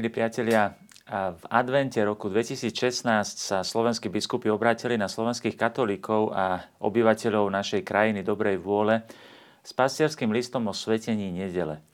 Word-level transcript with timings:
Milí 0.00 0.16
priatelia, 0.16 0.80
v 1.12 1.44
advente 1.52 2.00
roku 2.00 2.32
2016 2.32 3.04
sa 3.36 3.60
slovenskí 3.60 4.08
biskupy 4.08 4.48
obrátili 4.48 4.96
na 4.96 5.12
slovenských 5.12 5.60
katolíkov 5.60 6.32
a 6.32 6.72
obyvateľov 6.80 7.52
našej 7.52 7.84
krajiny 7.84 8.24
dobrej 8.24 8.64
vôle 8.64 9.04
s 9.60 9.76
pastierským 9.76 10.32
listom 10.32 10.64
o 10.64 10.72
svetení 10.72 11.28
nedele. 11.28 11.84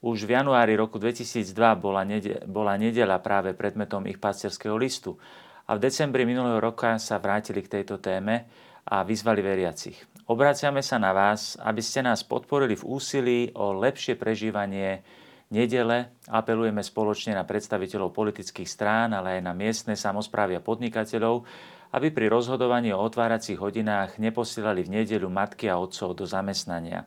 Už 0.00 0.24
v 0.24 0.32
januári 0.32 0.80
roku 0.80 0.96
2002 0.96 1.52
bola, 1.76 2.08
nede, 2.08 2.40
bola 2.48 2.72
nedela 2.80 3.20
práve 3.20 3.52
predmetom 3.52 4.08
ich 4.08 4.16
pastierského 4.16 4.80
listu 4.80 5.20
a 5.68 5.76
v 5.76 5.92
decembri 5.92 6.24
minulého 6.24 6.56
roka 6.56 6.96
sa 6.96 7.20
vrátili 7.20 7.60
k 7.60 7.68
tejto 7.68 8.00
téme 8.00 8.48
a 8.88 9.04
vyzvali 9.04 9.44
veriacich. 9.44 10.08
Obráciame 10.24 10.80
sa 10.80 10.96
na 10.96 11.12
vás, 11.12 11.60
aby 11.60 11.84
ste 11.84 12.00
nás 12.00 12.24
podporili 12.24 12.80
v 12.80 12.88
úsilí 12.96 13.52
o 13.52 13.76
lepšie 13.76 14.16
prežívanie 14.16 15.04
nedele 15.50 16.10
apelujeme 16.26 16.82
spoločne 16.82 17.34
na 17.38 17.46
predstaviteľov 17.46 18.10
politických 18.10 18.66
strán, 18.66 19.14
ale 19.14 19.38
aj 19.38 19.42
na 19.46 19.54
miestne 19.54 19.94
samozprávy 19.94 20.58
a 20.58 20.64
podnikateľov, 20.64 21.46
aby 21.94 22.10
pri 22.10 22.26
rozhodovaní 22.26 22.90
o 22.90 23.00
otváracích 23.00 23.56
hodinách 23.56 24.18
neposielali 24.18 24.82
v 24.82 25.02
nedeľu 25.02 25.30
matky 25.30 25.70
a 25.70 25.78
otcov 25.78 26.18
do 26.18 26.26
zamestnania. 26.26 27.06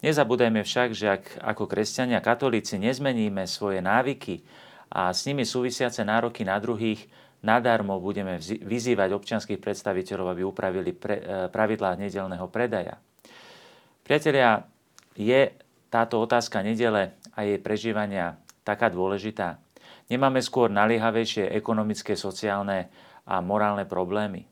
Nezabúdajme 0.00 0.64
však, 0.64 0.88
že 0.96 1.06
ak 1.12 1.24
ako 1.44 1.68
kresťania 1.68 2.24
katolíci 2.24 2.80
nezmeníme 2.80 3.44
svoje 3.44 3.84
návyky 3.84 4.40
a 4.88 5.12
s 5.12 5.28
nimi 5.28 5.44
súvisiace 5.44 6.00
nároky 6.08 6.40
na 6.40 6.56
druhých, 6.56 7.04
nadarmo 7.44 8.00
budeme 8.00 8.40
vyzývať 8.40 9.12
občianských 9.12 9.60
predstaviteľov, 9.60 10.36
aby 10.36 10.42
upravili 10.44 10.92
pre, 10.96 11.16
e, 11.20 11.22
pravidlá 11.52 11.96
nedelného 12.00 12.48
predaja. 12.48 12.96
Priatelia, 14.04 14.64
je 15.16 15.52
táto 15.92 16.20
otázka 16.20 16.64
nedele 16.64 17.19
a 17.34 17.46
jej 17.46 17.58
prežívania 17.58 18.38
taká 18.62 18.90
dôležitá? 18.90 19.58
Nemáme 20.10 20.42
skôr 20.42 20.66
naliehavejšie 20.66 21.54
ekonomické, 21.54 22.18
sociálne 22.18 22.90
a 23.22 23.38
morálne 23.38 23.86
problémy. 23.86 24.50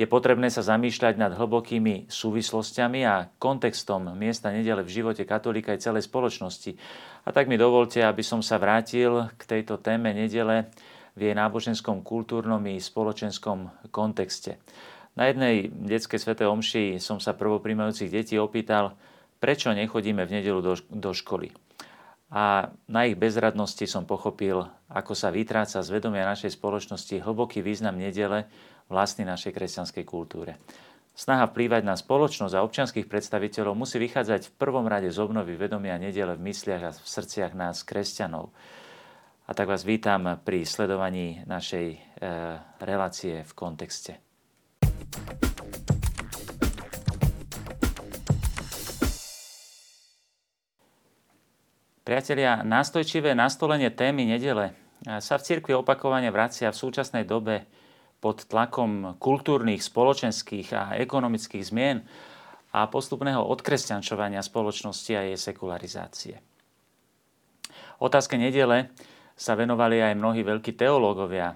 Je 0.00 0.08
potrebné 0.08 0.48
sa 0.48 0.64
zamýšľať 0.64 1.20
nad 1.20 1.32
hlbokými 1.36 2.08
súvislostiami 2.08 3.04
a 3.04 3.28
kontextom 3.36 4.16
miesta 4.16 4.48
nedele 4.48 4.80
v 4.80 4.92
živote 5.00 5.28
katolíka 5.28 5.76
aj 5.76 5.84
celej 5.84 6.08
spoločnosti. 6.08 6.72
A 7.24 7.36
tak 7.36 7.52
mi 7.52 7.60
dovolte, 7.60 8.00
aby 8.00 8.24
som 8.24 8.40
sa 8.40 8.56
vrátil 8.56 9.28
k 9.36 9.42
tejto 9.44 9.76
téme 9.76 10.16
nedele 10.16 10.72
v 11.16 11.28
jej 11.28 11.34
náboženskom, 11.36 12.00
kultúrnom 12.00 12.64
i 12.64 12.80
spoločenskom 12.80 13.92
kontexte. 13.92 14.56
Na 15.20 15.28
jednej 15.28 15.68
detskej 15.68 16.16
svetej 16.16 16.48
omši 16.48 16.84
som 16.96 17.20
sa 17.20 17.36
prvoprímajúcich 17.36 18.08
detí 18.08 18.40
opýtal, 18.40 18.96
prečo 19.36 19.68
nechodíme 19.68 20.24
v 20.24 20.40
nedelu 20.40 20.60
do, 20.64 20.80
do 20.88 21.12
školy 21.12 21.52
a 22.30 22.70
na 22.86 23.10
ich 23.10 23.18
bezradnosti 23.18 23.82
som 23.90 24.06
pochopil, 24.06 24.62
ako 24.86 25.18
sa 25.18 25.34
vytráca 25.34 25.82
z 25.82 25.88
vedomia 25.90 26.22
našej 26.30 26.54
spoločnosti 26.54 27.18
hlboký 27.18 27.58
význam 27.58 27.98
nedele 27.98 28.46
vlastný 28.86 29.26
našej 29.26 29.50
kresťanskej 29.50 30.04
kultúre. 30.06 30.54
Snaha 31.10 31.50
vplývať 31.50 31.82
na 31.82 31.98
spoločnosť 31.98 32.54
a 32.54 32.64
občianských 32.64 33.10
predstaviteľov 33.10 33.74
musí 33.74 33.98
vychádzať 33.98 34.46
v 34.46 34.56
prvom 34.56 34.86
rade 34.86 35.10
z 35.10 35.18
obnovy 35.18 35.58
vedomia 35.58 35.98
nedele 35.98 36.38
v 36.38 36.54
mysliach 36.54 36.82
a 36.86 36.94
v 36.94 37.02
srdciach 37.02 37.52
nás, 37.52 37.82
kresťanov. 37.82 38.54
A 39.44 39.52
tak 39.52 39.66
vás 39.66 39.82
vítam 39.82 40.38
pri 40.46 40.62
sledovaní 40.62 41.42
našej 41.50 41.86
e, 41.90 41.98
relácie 42.78 43.42
v 43.42 43.52
kontexte. 43.58 44.22
Priatelia, 52.00 52.64
nástojčivé 52.64 53.36
nastolenie 53.36 53.92
témy 53.92 54.24
nedele 54.24 54.72
sa 55.04 55.36
v 55.36 55.44
cirkvi 55.44 55.76
opakovane 55.76 56.32
vracia 56.32 56.72
v 56.72 56.80
súčasnej 56.80 57.28
dobe 57.28 57.68
pod 58.24 58.48
tlakom 58.48 59.20
kultúrnych, 59.20 59.84
spoločenských 59.84 60.68
a 60.72 60.82
ekonomických 60.96 61.60
zmien 61.60 62.00
a 62.72 62.88
postupného 62.88 63.44
odkresťančovania 63.44 64.40
spoločnosti 64.40 65.12
a 65.12 65.28
jej 65.28 65.36
sekularizácie. 65.36 66.40
Otázke 68.00 68.40
nedele 68.40 68.96
sa 69.36 69.52
venovali 69.52 70.00
aj 70.00 70.16
mnohí 70.16 70.40
veľkí 70.40 70.80
teológovia. 70.80 71.52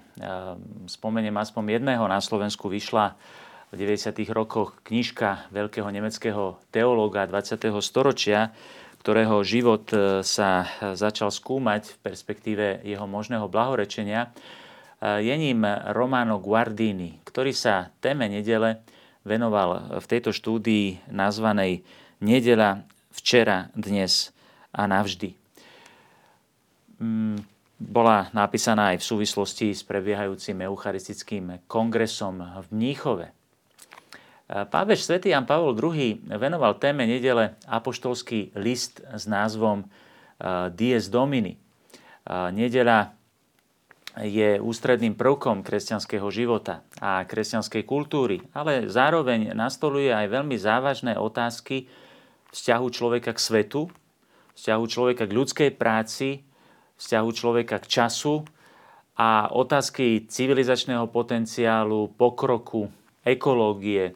Spomeniem 0.85 1.33
aspoň 1.41 1.81
jedného, 1.81 2.05
na 2.05 2.21
Slovensku 2.21 2.69
vyšla 2.69 3.17
v 3.73 3.81
90. 3.81 4.13
rokoch 4.29 4.77
knižka 4.85 5.49
veľkého 5.49 5.89
nemeckého 5.89 6.61
teológa 6.69 7.25
20. 7.25 7.65
storočia, 7.81 8.53
ktorého 9.05 9.45
život 9.45 9.85
e, 9.93 10.25
sa 10.25 10.65
začal 10.97 11.29
skúmať 11.29 11.93
v 11.93 11.97
perspektíve 12.01 12.65
jeho 12.81 13.05
možného 13.05 13.45
blahorečenia, 13.45 14.25
e, 14.25 14.29
je 15.21 15.35
ním 15.37 15.61
Romano 15.93 16.41
Guardini, 16.41 17.21
ktorý 17.21 17.53
sa 17.53 17.93
téme 18.01 18.25
nedele 18.25 18.81
venoval 19.21 20.01
v 20.01 20.05
tejto 20.09 20.33
štúdii 20.33 21.13
nazvanej 21.13 21.85
Nedela 22.17 22.81
včera, 23.13 23.69
dnes 23.77 24.33
a 24.73 24.89
navždy. 24.89 25.37
Mm, 26.97 27.45
bola 27.77 28.33
napísaná 28.33 28.97
aj 28.97 29.05
v 29.05 29.09
súvislosti 29.13 29.67
s 29.69 29.85
prebiehajúcim 29.85 30.65
eucharistickým 30.65 31.61
kongresom 31.69 32.41
v 32.41 32.67
Mníchove. 32.73 33.34
Pápež 34.45 35.01
svätý 35.01 35.33
Jan 35.33 35.49
Pavol 35.49 35.73
II 35.73 36.21
venoval 36.37 36.77
téme 36.77 37.09
nedele 37.09 37.57
apoštolský 37.65 38.53
list 38.53 39.01
s 39.01 39.25
názvom 39.25 39.81
eh, 39.81 40.69
Dies 40.69 41.09
Domini. 41.09 41.57
Nedela 42.25 43.13
je 44.17 44.57
ústredným 44.57 45.13
prvkom 45.13 45.61
kresťanského 45.61 46.25
života 46.33 46.81
a 46.97 47.21
kresťanskej 47.21 47.83
kultúry, 47.85 48.41
ale 48.49 48.89
zároveň 48.89 49.53
nastoluje 49.53 50.09
aj 50.09 50.31
veľmi 50.31 50.57
závažné 50.57 51.13
otázky 51.21 51.85
vzťahu 52.49 52.87
človeka 52.89 53.35
k 53.35 53.43
svetu, 53.43 53.81
vzťahu 54.57 54.83
človeka 54.87 55.23
k 55.27 55.35
ľudskej 55.35 55.69
práci, 55.75 56.41
vzťahu 56.97 57.29
človeka 57.29 57.77
k 57.83 57.85
času 57.91 58.47
a 59.19 59.51
otázky 59.51 60.25
civilizačného 60.31 61.11
potenciálu, 61.11 62.09
pokroku, 62.15 62.87
ekológie, 63.27 64.15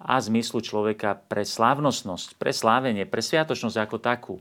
a 0.00 0.20
zmyslu 0.20 0.60
človeka 0.60 1.16
pre 1.16 1.46
slávnostnosť, 1.46 2.36
pre 2.36 2.50
slávenie, 2.50 3.06
pre 3.06 3.22
sviatočnosť 3.22 3.76
ako 3.78 3.96
takú. 4.02 4.34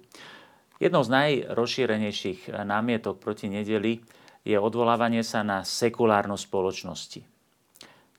Jednou 0.82 1.06
z 1.06 1.14
najrozšírenejších 1.14 2.52
námietok 2.52 3.22
proti 3.22 3.48
nedeli 3.48 4.04
je 4.44 4.60
odvolávanie 4.60 5.24
sa 5.24 5.46
na 5.46 5.64
sekulárnosť 5.64 6.44
spoločnosti. 6.44 7.22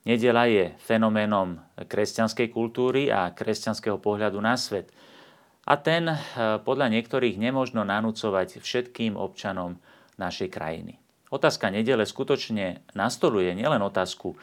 Nedela 0.05 0.45
je 0.45 0.73
fenoménom 0.81 1.57
kresťanskej 1.81 2.53
kultúry 2.53 3.09
a 3.09 3.33
kresťanského 3.33 3.97
pohľadu 3.97 4.37
na 4.37 4.53
svet. 4.53 4.93
A 5.65 5.81
ten 5.81 6.05
eh, 6.09 6.17
podľa 6.61 6.93
niektorých 6.93 7.41
nemožno 7.41 7.81
nanúcovať 7.81 8.61
všetkým 8.61 9.17
občanom 9.17 9.81
našej 10.21 10.53
krajiny. 10.53 11.01
Otázka 11.33 11.73
nedele 11.73 12.05
skutočne 12.05 12.85
nastoluje 12.93 13.51
nielen 13.57 13.81
otázku 13.81 14.37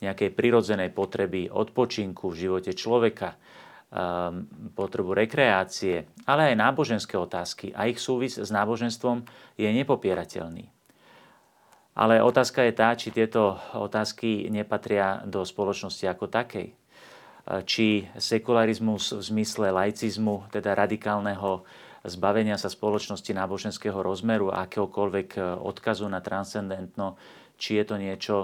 nejakej 0.00 0.32
prirodzenej 0.32 0.90
potreby 0.96 1.52
odpočinku 1.52 2.32
v 2.32 2.38
živote 2.48 2.72
človeka, 2.72 3.36
um, 3.36 4.48
potrebu 4.72 5.12
rekreácie, 5.12 6.08
ale 6.24 6.52
aj 6.52 6.56
náboženské 6.56 7.14
otázky 7.20 7.72
a 7.76 7.86
ich 7.86 8.00
súvis 8.00 8.40
s 8.40 8.48
náboženstvom 8.48 9.24
je 9.60 9.68
nepopierateľný. 9.68 10.72
Ale 12.00 12.22
otázka 12.22 12.64
je 12.64 12.72
tá, 12.72 12.94
či 12.94 13.10
tieto 13.10 13.58
otázky 13.76 14.48
nepatria 14.48 15.20
do 15.26 15.42
spoločnosti 15.42 16.06
ako 16.06 16.30
takej. 16.30 16.72
Či 17.66 18.06
sekularizmus 18.14 19.10
v 19.10 19.20
zmysle 19.20 19.74
laicizmu, 19.74 20.48
teda 20.54 20.78
radikálneho 20.78 21.66
zbavenia 22.06 22.56
sa 22.56 22.70
spoločnosti 22.70 23.34
náboženského 23.34 24.00
rozmeru 24.00 24.54
a 24.54 24.64
akéhokoľvek 24.64 25.60
odkazu 25.60 26.06
na 26.06 26.22
transcendentno, 26.22 27.18
či 27.58 27.82
je 27.82 27.84
to 27.84 27.96
niečo, 27.98 28.36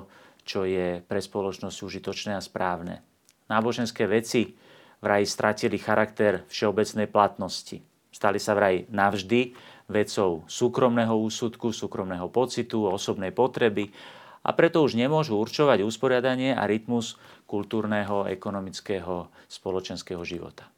čo 0.46 0.62
je 0.62 1.02
pre 1.02 1.18
spoločnosť 1.18 1.76
užitočné 1.82 2.38
a 2.38 2.40
správne. 2.40 3.02
Náboženské 3.50 4.06
veci 4.06 4.54
vraj 5.02 5.26
stratili 5.26 5.76
charakter 5.76 6.46
všeobecnej 6.46 7.10
platnosti. 7.10 7.82
Stali 8.14 8.38
sa 8.38 8.54
vraj 8.54 8.86
navždy 8.88 9.52
vecou 9.90 10.46
súkromného 10.46 11.12
úsudku, 11.18 11.74
súkromného 11.74 12.30
pocitu, 12.30 12.86
osobnej 12.86 13.34
potreby 13.34 13.90
a 14.46 14.54
preto 14.54 14.80
už 14.86 14.94
nemôžu 14.94 15.34
určovať 15.36 15.82
usporiadanie 15.82 16.54
a 16.54 16.64
rytmus 16.64 17.18
kultúrneho, 17.44 18.30
ekonomického, 18.30 19.28
spoločenského 19.50 20.22
života. 20.22 20.70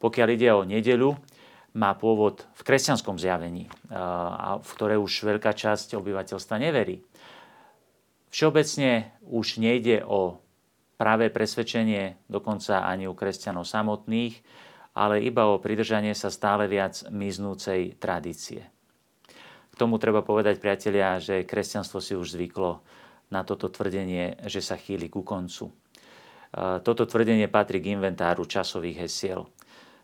Pokiaľ 0.00 0.28
ide 0.32 0.48
o 0.52 0.64
nedeľu, 0.64 1.16
má 1.74 1.90
pôvod 1.98 2.46
v 2.54 2.62
kresťanskom 2.62 3.18
zjavení, 3.18 3.66
v 4.60 4.70
ktoré 4.78 4.94
už 4.94 5.26
veľká 5.26 5.52
časť 5.52 5.98
obyvateľstva 5.98 6.56
neverí. 6.62 7.02
Všeobecne 8.34 9.14
už 9.30 9.62
nejde 9.62 10.02
o 10.02 10.42
práve 10.98 11.30
presvedčenie 11.30 12.18
dokonca 12.26 12.82
ani 12.82 13.06
u 13.06 13.14
kresťanov 13.14 13.62
samotných, 13.62 14.42
ale 14.98 15.22
iba 15.22 15.46
o 15.46 15.62
pridržanie 15.62 16.18
sa 16.18 16.34
stále 16.34 16.66
viac 16.66 17.06
miznúcej 17.14 17.94
tradície. 17.94 18.66
K 19.70 19.74
tomu 19.78 20.02
treba 20.02 20.26
povedať, 20.26 20.58
priatelia, 20.58 21.22
že 21.22 21.46
kresťanstvo 21.46 22.02
si 22.02 22.18
už 22.18 22.34
zvyklo 22.34 22.82
na 23.30 23.46
toto 23.46 23.70
tvrdenie, 23.70 24.42
že 24.50 24.58
sa 24.58 24.74
chýli 24.74 25.06
ku 25.06 25.22
koncu. 25.22 25.70
Toto 26.82 27.02
tvrdenie 27.06 27.46
patrí 27.46 27.78
k 27.78 27.94
inventáru 27.94 28.50
časových 28.50 29.06
hesiel. 29.06 29.46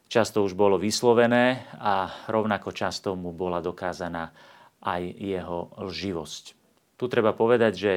Často 0.06 0.46
už 0.46 0.54
bolo 0.54 0.78
vyslovené 0.78 1.66
a 1.82 2.26
rovnako 2.30 2.70
často 2.70 3.18
mu 3.18 3.34
bola 3.34 3.58
dokázaná 3.58 4.30
aj 4.86 5.02
jeho 5.18 5.74
lživosť. 5.82 6.44
Tu 6.94 7.04
treba 7.10 7.34
povedať, 7.34 7.74
že 7.74 7.92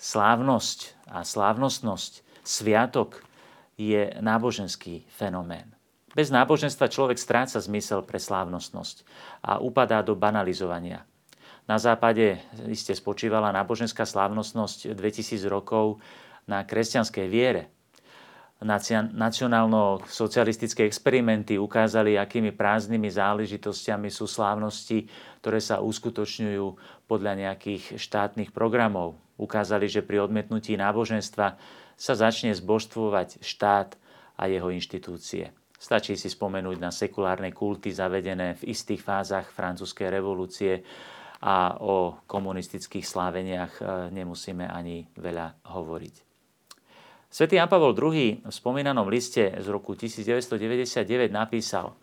slávnosť 0.00 0.96
a 1.12 1.20
slávnostnosť, 1.20 2.24
sviatok 2.40 3.20
je 3.76 4.16
náboženský 4.18 5.04
fenomén. 5.12 5.68
Bez 6.16 6.32
náboženstva 6.32 6.90
človek 6.90 7.20
stráca 7.20 7.60
zmysel 7.60 8.02
pre 8.02 8.18
slávnostnosť 8.18 9.06
a 9.44 9.62
upadá 9.62 10.02
do 10.02 10.18
banalizovania. 10.18 11.06
Na 11.68 11.78
západe 11.78 12.42
iste 12.66 12.96
spočívala 12.96 13.54
náboženská 13.54 14.02
slávnostnosť 14.02 14.96
2000 14.96 15.46
rokov 15.46 16.02
na 16.48 16.64
kresťanskej 16.66 17.26
viere– 17.28 17.64
nacionálno-socialistické 18.60 20.84
experimenty 20.84 21.56
ukázali, 21.56 22.20
akými 22.20 22.52
prázdnymi 22.52 23.08
záležitostiami 23.08 24.12
sú 24.12 24.28
slávnosti, 24.28 25.08
ktoré 25.40 25.64
sa 25.64 25.80
uskutočňujú 25.80 26.76
podľa 27.08 27.48
nejakých 27.48 27.96
štátnych 27.96 28.52
programov. 28.52 29.16
Ukázali, 29.40 29.88
že 29.88 30.04
pri 30.04 30.28
odmetnutí 30.28 30.76
náboženstva 30.76 31.56
sa 31.96 32.12
začne 32.12 32.52
zbožstvovať 32.52 33.40
štát 33.40 33.96
a 34.36 34.44
jeho 34.44 34.68
inštitúcie. 34.68 35.56
Stačí 35.80 36.20
si 36.20 36.28
spomenúť 36.28 36.76
na 36.76 36.92
sekulárne 36.92 37.56
kulty 37.56 37.88
zavedené 37.88 38.60
v 38.60 38.76
istých 38.76 39.00
fázach 39.00 39.48
francúzskej 39.48 40.12
revolúcie 40.12 40.84
a 41.40 41.80
o 41.80 42.20
komunistických 42.28 43.08
sláveniach 43.08 43.80
e, 43.80 44.12
nemusíme 44.12 44.68
ani 44.68 45.08
veľa 45.16 45.64
hovoriť. 45.72 46.29
Svetý 47.30 47.62
Jan 47.62 47.70
Pavol 47.70 47.94
II 47.94 48.42
v 48.42 48.50
spomínanom 48.50 49.06
liste 49.06 49.54
z 49.54 49.66
roku 49.70 49.94
1999 49.94 51.30
napísal 51.30 51.94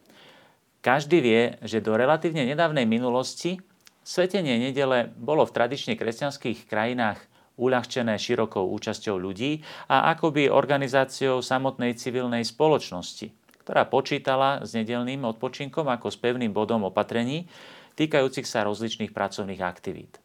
Každý 0.80 1.20
vie, 1.20 1.60
že 1.68 1.84
do 1.84 2.00
relatívne 2.00 2.48
nedávnej 2.48 2.88
minulosti 2.88 3.60
svetenie 4.08 4.56
nedele 4.56 5.12
bolo 5.20 5.44
v 5.44 5.52
tradične 5.52 6.00
kresťanských 6.00 6.72
krajinách 6.72 7.20
uľahčené 7.60 8.16
širokou 8.16 8.72
účasťou 8.72 9.20
ľudí 9.20 9.68
a 9.92 10.16
akoby 10.16 10.48
organizáciou 10.48 11.44
samotnej 11.44 12.00
civilnej 12.00 12.48
spoločnosti, 12.48 13.28
ktorá 13.68 13.84
počítala 13.84 14.64
s 14.64 14.80
nedelným 14.80 15.28
odpočinkom 15.28 15.92
ako 15.92 16.08
s 16.08 16.16
pevným 16.24 16.56
bodom 16.56 16.88
opatrení 16.88 17.52
týkajúcich 18.00 18.48
sa 18.48 18.64
rozličných 18.64 19.12
pracovných 19.12 19.60
aktivít. 19.60 20.24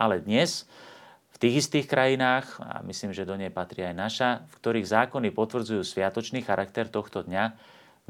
Ale 0.00 0.24
dnes 0.24 0.64
v 1.38 1.46
tých 1.46 1.62
istých 1.62 1.86
krajinách, 1.86 2.58
a 2.58 2.82
myslím, 2.82 3.14
že 3.14 3.22
do 3.22 3.38
nej 3.38 3.54
patrí 3.54 3.86
aj 3.86 3.94
naša, 3.94 4.30
v 4.50 4.54
ktorých 4.58 4.90
zákony 4.90 5.30
potvrdzujú 5.30 5.86
sviatočný 5.86 6.42
charakter 6.42 6.90
tohto 6.90 7.22
dňa, 7.22 7.54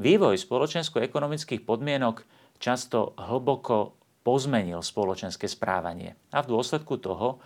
vývoj 0.01 0.33
spoločensko-ekonomických 0.41 1.61
podmienok 1.61 2.25
často 2.57 3.13
hlboko 3.21 3.93
pozmenil 4.25 4.81
spoločenské 4.81 5.45
správanie 5.45 6.17
a 6.33 6.41
v 6.41 6.57
dôsledku 6.57 6.97
toho 6.97 7.37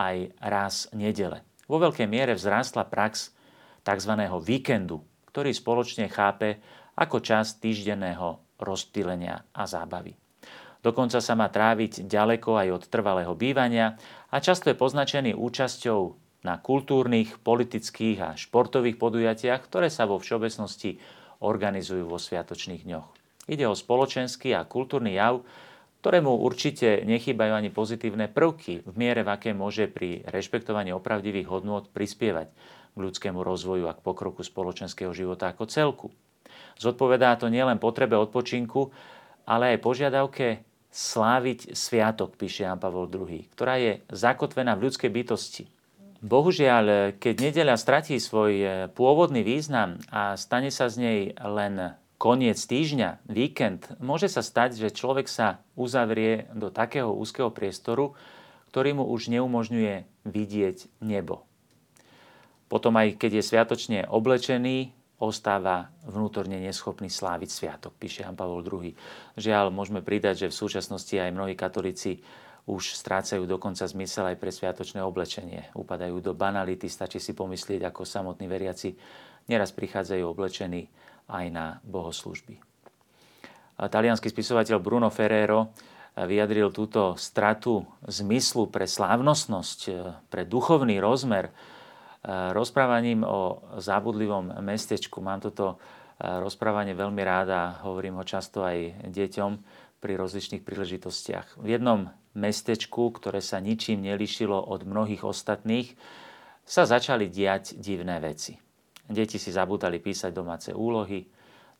aj 0.00 0.32
raz 0.40 0.88
nedele. 0.96 1.44
Vo 1.68 1.76
veľkej 1.76 2.08
miere 2.08 2.32
vzrástla 2.32 2.88
prax 2.88 3.36
tzv. 3.84 4.12
víkendu, 4.40 5.04
ktorý 5.28 5.52
spoločne 5.52 6.08
chápe 6.08 6.56
ako 6.96 7.20
čas 7.20 7.60
týždenného 7.60 8.40
rozptýlenia 8.56 9.44
a 9.52 9.68
zábavy. 9.68 10.16
Dokonca 10.78 11.18
sa 11.18 11.34
má 11.34 11.50
tráviť 11.50 12.06
ďaleko 12.06 12.54
aj 12.54 12.68
od 12.70 12.82
trvalého 12.86 13.34
bývania 13.34 13.98
a 14.28 14.36
často 14.44 14.68
je 14.68 14.76
poznačený 14.76 15.32
účasťou 15.32 16.00
na 16.44 16.60
kultúrnych, 16.60 17.40
politických 17.42 18.18
a 18.22 18.28
športových 18.38 19.00
podujatiach, 19.00 19.60
ktoré 19.64 19.88
sa 19.90 20.06
vo 20.06 20.20
všeobecnosti 20.20 21.00
organizujú 21.42 22.06
vo 22.06 22.18
sviatočných 22.20 22.86
dňoch. 22.86 23.08
Ide 23.48 23.64
o 23.64 23.74
spoločenský 23.74 24.52
a 24.52 24.68
kultúrny 24.68 25.16
jav, 25.16 25.40
ktorému 25.98 26.30
určite 26.30 27.02
nechýbajú 27.02 27.52
ani 27.58 27.70
pozitívne 27.74 28.30
prvky 28.30 28.86
v 28.86 28.94
miere, 28.94 29.26
v 29.26 29.32
aké 29.34 29.50
môže 29.50 29.90
pri 29.90 30.22
rešpektovaní 30.30 30.94
opravdivých 30.94 31.50
hodnôt 31.50 31.90
prispievať 31.90 32.54
k 32.94 32.98
ľudskému 32.98 33.42
rozvoju 33.42 33.90
a 33.90 33.96
k 33.96 34.04
pokroku 34.04 34.46
spoločenského 34.46 35.10
života 35.10 35.50
ako 35.50 35.64
celku. 35.66 36.06
Zodpovedá 36.78 37.34
to 37.34 37.50
nielen 37.50 37.82
potrebe 37.82 38.14
odpočinku, 38.14 38.94
ale 39.42 39.74
aj 39.74 39.82
požiadavke 39.82 40.67
sláviť 40.88 41.76
sviatok, 41.76 42.34
píše 42.34 42.64
Jan 42.64 42.80
Pavol 42.80 43.08
II, 43.08 43.44
ktorá 43.52 43.76
je 43.76 44.00
zakotvená 44.08 44.74
v 44.74 44.88
ľudskej 44.88 45.10
bytosti. 45.12 45.64
Bohužiaľ, 46.18 47.14
keď 47.22 47.34
nedeľa 47.38 47.78
stratí 47.78 48.18
svoj 48.18 48.52
e, 48.58 48.66
pôvodný 48.90 49.46
význam 49.46 50.02
a 50.10 50.34
stane 50.34 50.74
sa 50.74 50.90
z 50.90 50.96
nej 50.98 51.20
len 51.38 51.94
koniec 52.18 52.58
týždňa, 52.58 53.22
víkend, 53.30 53.86
môže 54.02 54.26
sa 54.26 54.42
stať, 54.42 54.74
že 54.82 54.90
človek 54.90 55.30
sa 55.30 55.62
uzavrie 55.78 56.50
do 56.50 56.74
takého 56.74 57.14
úzkeho 57.14 57.54
priestoru, 57.54 58.18
ktorý 58.74 58.98
mu 58.98 59.04
už 59.06 59.30
neumožňuje 59.30 60.26
vidieť 60.26 60.90
nebo. 60.98 61.46
Potom 62.66 62.98
aj 62.98 63.16
keď 63.16 63.40
je 63.40 63.44
sviatočne 63.46 63.98
oblečený, 64.10 64.97
ostáva 65.18 65.90
vnútorne 66.06 66.62
neschopný 66.62 67.10
sláviť 67.10 67.50
sviatok, 67.50 67.92
píše 67.98 68.22
Jan 68.22 68.38
Pavol 68.38 68.62
II. 68.62 68.94
Žiaľ, 69.34 69.74
môžeme 69.74 69.98
pridať, 69.98 70.46
že 70.46 70.50
v 70.54 70.58
súčasnosti 70.62 71.10
aj 71.10 71.34
mnohí 71.34 71.58
katolíci 71.58 72.22
už 72.68 72.94
strácajú 72.94 73.48
dokonca 73.48 73.82
zmysel 73.88 74.30
aj 74.30 74.36
pre 74.38 74.52
sviatočné 74.52 75.00
oblečenie. 75.02 75.72
Upadajú 75.72 76.20
do 76.20 76.36
banality, 76.36 76.86
stačí 76.86 77.18
si 77.18 77.32
pomyslieť, 77.32 77.88
ako 77.88 78.04
samotní 78.04 78.46
veriaci 78.46 78.94
neraz 79.48 79.72
prichádzajú 79.72 80.22
oblečení 80.28 80.86
aj 81.32 81.46
na 81.48 81.66
bohoslužby. 81.82 82.60
Talianský 83.78 84.28
spisovateľ 84.28 84.78
Bruno 84.84 85.08
Ferrero 85.08 85.72
vyjadril 86.18 86.74
túto 86.74 87.14
stratu 87.14 87.86
zmyslu 88.04 88.68
pre 88.68 88.84
slávnostnosť, 88.84 89.78
pre 90.28 90.42
duchovný 90.44 90.98
rozmer 90.98 91.54
rozprávaním 92.28 93.24
o 93.24 93.64
zábudlivom 93.80 94.60
mestečku. 94.60 95.24
Mám 95.24 95.48
toto 95.48 95.80
rozprávanie 96.20 96.92
veľmi 96.92 97.22
ráda, 97.24 97.80
hovorím 97.88 98.20
ho 98.20 98.24
často 98.28 98.60
aj 98.60 99.08
deťom 99.08 99.52
pri 99.98 100.12
rozličných 100.14 100.62
príležitostiach. 100.62 101.58
V 101.58 101.66
jednom 101.78 102.12
mestečku, 102.36 103.10
ktoré 103.16 103.40
sa 103.40 103.58
ničím 103.58 104.04
nelišilo 104.04 104.54
od 104.54 104.84
mnohých 104.84 105.24
ostatných, 105.24 105.96
sa 106.68 106.84
začali 106.84 107.32
diať 107.32 107.80
divné 107.80 108.20
veci. 108.20 108.60
Deti 109.08 109.40
si 109.40 109.48
zabudali 109.48 109.96
písať 110.04 110.30
domáce 110.36 110.70
úlohy, 110.76 111.24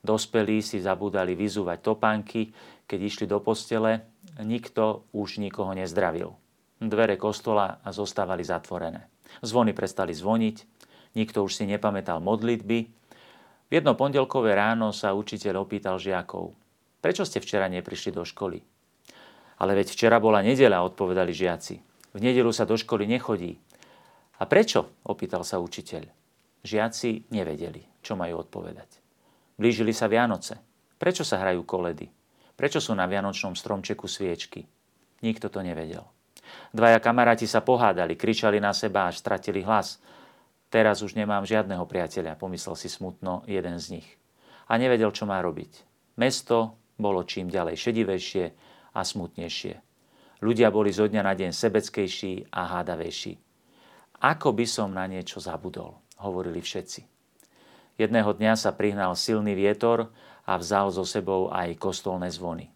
dospelí 0.01 0.65
si 0.65 0.81
zabudali 0.81 1.37
vyzúvať 1.37 1.77
topánky, 1.85 2.49
keď 2.89 2.99
išli 3.05 3.25
do 3.29 3.37
postele, 3.37 4.09
nikto 4.41 5.05
už 5.13 5.37
nikoho 5.37 5.77
nezdravil. 5.77 6.33
Dvere 6.81 7.21
kostola 7.21 7.77
zostávali 7.91 8.41
zatvorené. 8.41 9.05
Zvony 9.41 9.71
prestali 9.71 10.11
zvoniť, 10.11 10.57
nikto 11.15 11.45
už 11.45 11.61
si 11.61 11.63
nepamätal 11.69 12.19
modlitby. 12.19 12.79
V 13.69 13.71
jedno 13.71 13.93
pondelkové 13.93 14.57
ráno 14.57 14.89
sa 14.89 15.13
učiteľ 15.13 15.63
opýtal 15.63 16.01
žiakov, 16.01 16.57
prečo 16.99 17.23
ste 17.23 17.37
včera 17.39 17.69
neprišli 17.69 18.11
do 18.13 18.25
školy? 18.25 18.59
Ale 19.59 19.75
veď 19.75 19.91
včera 19.91 20.17
bola 20.23 20.39
nedeľa, 20.39 20.87
odpovedali 20.87 21.35
žiaci. 21.35 21.75
V 22.15 22.19
nedelu 22.23 22.49
sa 22.49 22.65
do 22.65 22.79
školy 22.79 23.05
nechodí. 23.05 23.59
A 24.39 24.47
prečo? 24.47 25.03
opýtal 25.03 25.43
sa 25.43 25.59
učiteľ. 25.59 26.07
Žiaci 26.63 27.31
nevedeli, 27.31 27.83
čo 27.99 28.15
majú 28.15 28.41
odpovedať. 28.43 28.99
Blížili 29.59 29.91
sa 29.91 30.07
Vianoce. 30.07 30.59
Prečo 30.95 31.27
sa 31.27 31.39
hrajú 31.43 31.63
koledy? 31.67 32.07
Prečo 32.59 32.83
sú 32.83 32.91
na 32.91 33.07
vianočnom 33.07 33.55
stromčeku 33.55 34.03
sviečky? 34.03 34.67
Nikto 35.23 35.47
to 35.47 35.63
nevedel. 35.63 36.03
Dvaja 36.71 37.01
kamaráti 37.01 37.49
sa 37.49 37.65
pohádali, 37.65 38.13
kričali 38.13 38.61
na 38.61 38.75
seba 38.75 39.09
až 39.09 39.21
stratili 39.21 39.65
hlas. 39.65 39.97
Teraz 40.69 41.01
už 41.01 41.17
nemám 41.17 41.45
žiadneho 41.49 41.81
priateľa, 41.89 42.37
pomyslel 42.37 42.77
si 42.77 42.87
smutno 42.87 43.41
jeden 43.49 43.77
z 43.81 43.99
nich. 43.99 44.07
A 44.69 44.77
nevedel, 44.77 45.09
čo 45.09 45.25
má 45.25 45.41
robiť. 45.41 45.81
Mesto 46.21 46.77
bolo 46.99 47.25
čím 47.25 47.49
ďalej 47.49 47.79
šedivejšie 47.79 48.45
a 48.93 49.01
smutnejšie. 49.01 49.73
Ľudia 50.39 50.69
boli 50.71 50.93
zo 50.93 51.09
dňa 51.09 51.21
na 51.25 51.33
deň 51.35 51.51
sebeckejší 51.51 52.53
a 52.53 52.77
hádavejší. 52.77 53.33
Ako 54.19 54.51
by 54.51 54.65
som 54.67 54.91
na 54.91 55.07
niečo 55.07 55.39
zabudol, 55.39 55.99
hovorili 56.19 56.59
všetci. 56.59 57.01
Jedného 57.99 58.31
dňa 58.31 58.55
sa 58.55 58.71
prihnal 58.71 59.15
silný 59.19 59.55
vietor 59.55 60.11
a 60.47 60.55
vzal 60.55 60.91
so 60.91 61.03
sebou 61.03 61.51
aj 61.51 61.75
kostolné 61.75 62.31
zvony. 62.31 62.71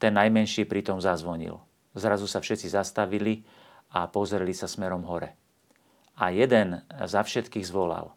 Ten 0.00 0.16
najmenší 0.16 0.64
pritom 0.64 1.00
zazvonil. 1.00 1.60
Zrazu 1.94 2.26
sa 2.26 2.42
všetci 2.42 2.68
zastavili 2.74 3.40
a 3.94 4.10
pozreli 4.10 4.50
sa 4.50 4.66
smerom 4.66 5.06
hore. 5.06 5.38
A 6.18 6.34
jeden 6.34 6.82
za 6.90 7.22
všetkých 7.22 7.66
zvolal. 7.66 8.10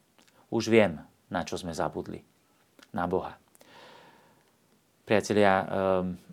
Už 0.50 0.70
viem, 0.70 1.02
na 1.30 1.46
čo 1.46 1.58
sme 1.58 1.74
zabudli. 1.74 2.22
Na 2.94 3.06
Boha. 3.06 3.38
Priatelia, 5.08 5.64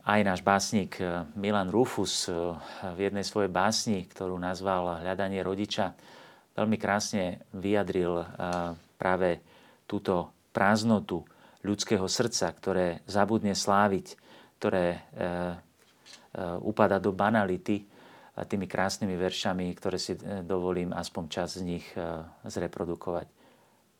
aj 0.03 0.21
náš 0.27 0.41
básnik 0.43 0.99
Milan 1.39 1.71
Rufus 1.71 2.27
v 2.83 2.99
jednej 2.99 3.23
svojej 3.23 3.53
básni, 3.53 4.03
ktorú 4.11 4.35
nazval 4.35 4.99
Hľadanie 4.99 5.47
rodiča, 5.47 5.95
veľmi 6.59 6.75
krásne 6.75 7.47
vyjadril 7.55 8.27
práve 8.99 9.47
túto 9.87 10.35
prázdnotu 10.51 11.23
ľudského 11.63 12.05
srdca, 12.11 12.51
ktoré 12.51 12.87
zabudne 13.07 13.55
sláviť, 13.55 14.19
ktoré 14.59 15.07
upada 16.63 16.99
do 16.99 17.15
banality 17.15 17.87
tými 18.35 18.67
krásnymi 18.67 19.15
veršami, 19.15 19.71
ktoré 19.79 19.95
si 19.95 20.19
e, 20.19 20.43
dovolím 20.43 20.91
aspoň 20.91 21.25
čas 21.31 21.55
z 21.55 21.63
nich 21.63 21.87
zreprodukovať. 22.43 23.31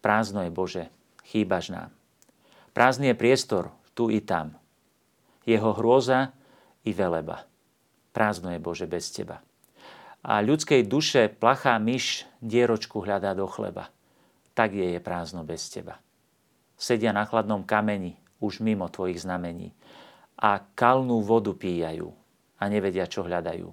Prázdno 0.03 0.43
je 0.43 0.51
Bože, 0.51 0.85
chýbaš 1.23 1.71
nám. 1.71 1.91
Prázdny 2.75 3.15
je 3.15 3.17
priestor 3.17 3.71
tu 3.95 4.11
i 4.11 4.19
tam 4.19 4.59
jeho 5.45 5.77
hrôza 5.77 6.33
i 6.85 6.91
veleba. 6.93 7.45
Prázdno 8.11 8.53
je 8.53 8.61
Bože 8.61 8.89
bez 8.89 9.13
teba. 9.13 9.45
A 10.25 10.41
ľudskej 10.41 10.89
duše 10.89 11.29
plachá 11.29 11.77
myš 11.77 12.25
dieročku 12.41 13.05
hľadá 13.05 13.37
do 13.37 13.45
chleba. 13.45 13.93
Tak 14.57 14.73
je 14.73 14.97
je 14.97 15.01
prázdno 15.01 15.45
bez 15.45 15.69
teba. 15.69 16.01
Sedia 16.81 17.13
na 17.13 17.29
chladnom 17.29 17.63
kameni, 17.63 18.17
už 18.41 18.65
mimo 18.65 18.89
tvojich 18.89 19.21
znamení. 19.21 19.77
A 20.41 20.65
kalnú 20.75 21.21
vodu 21.21 21.53
píjajú 21.53 22.24
a 22.65 22.73
nevedia, 22.73 23.05
čo 23.05 23.21
hľadajú. 23.21 23.69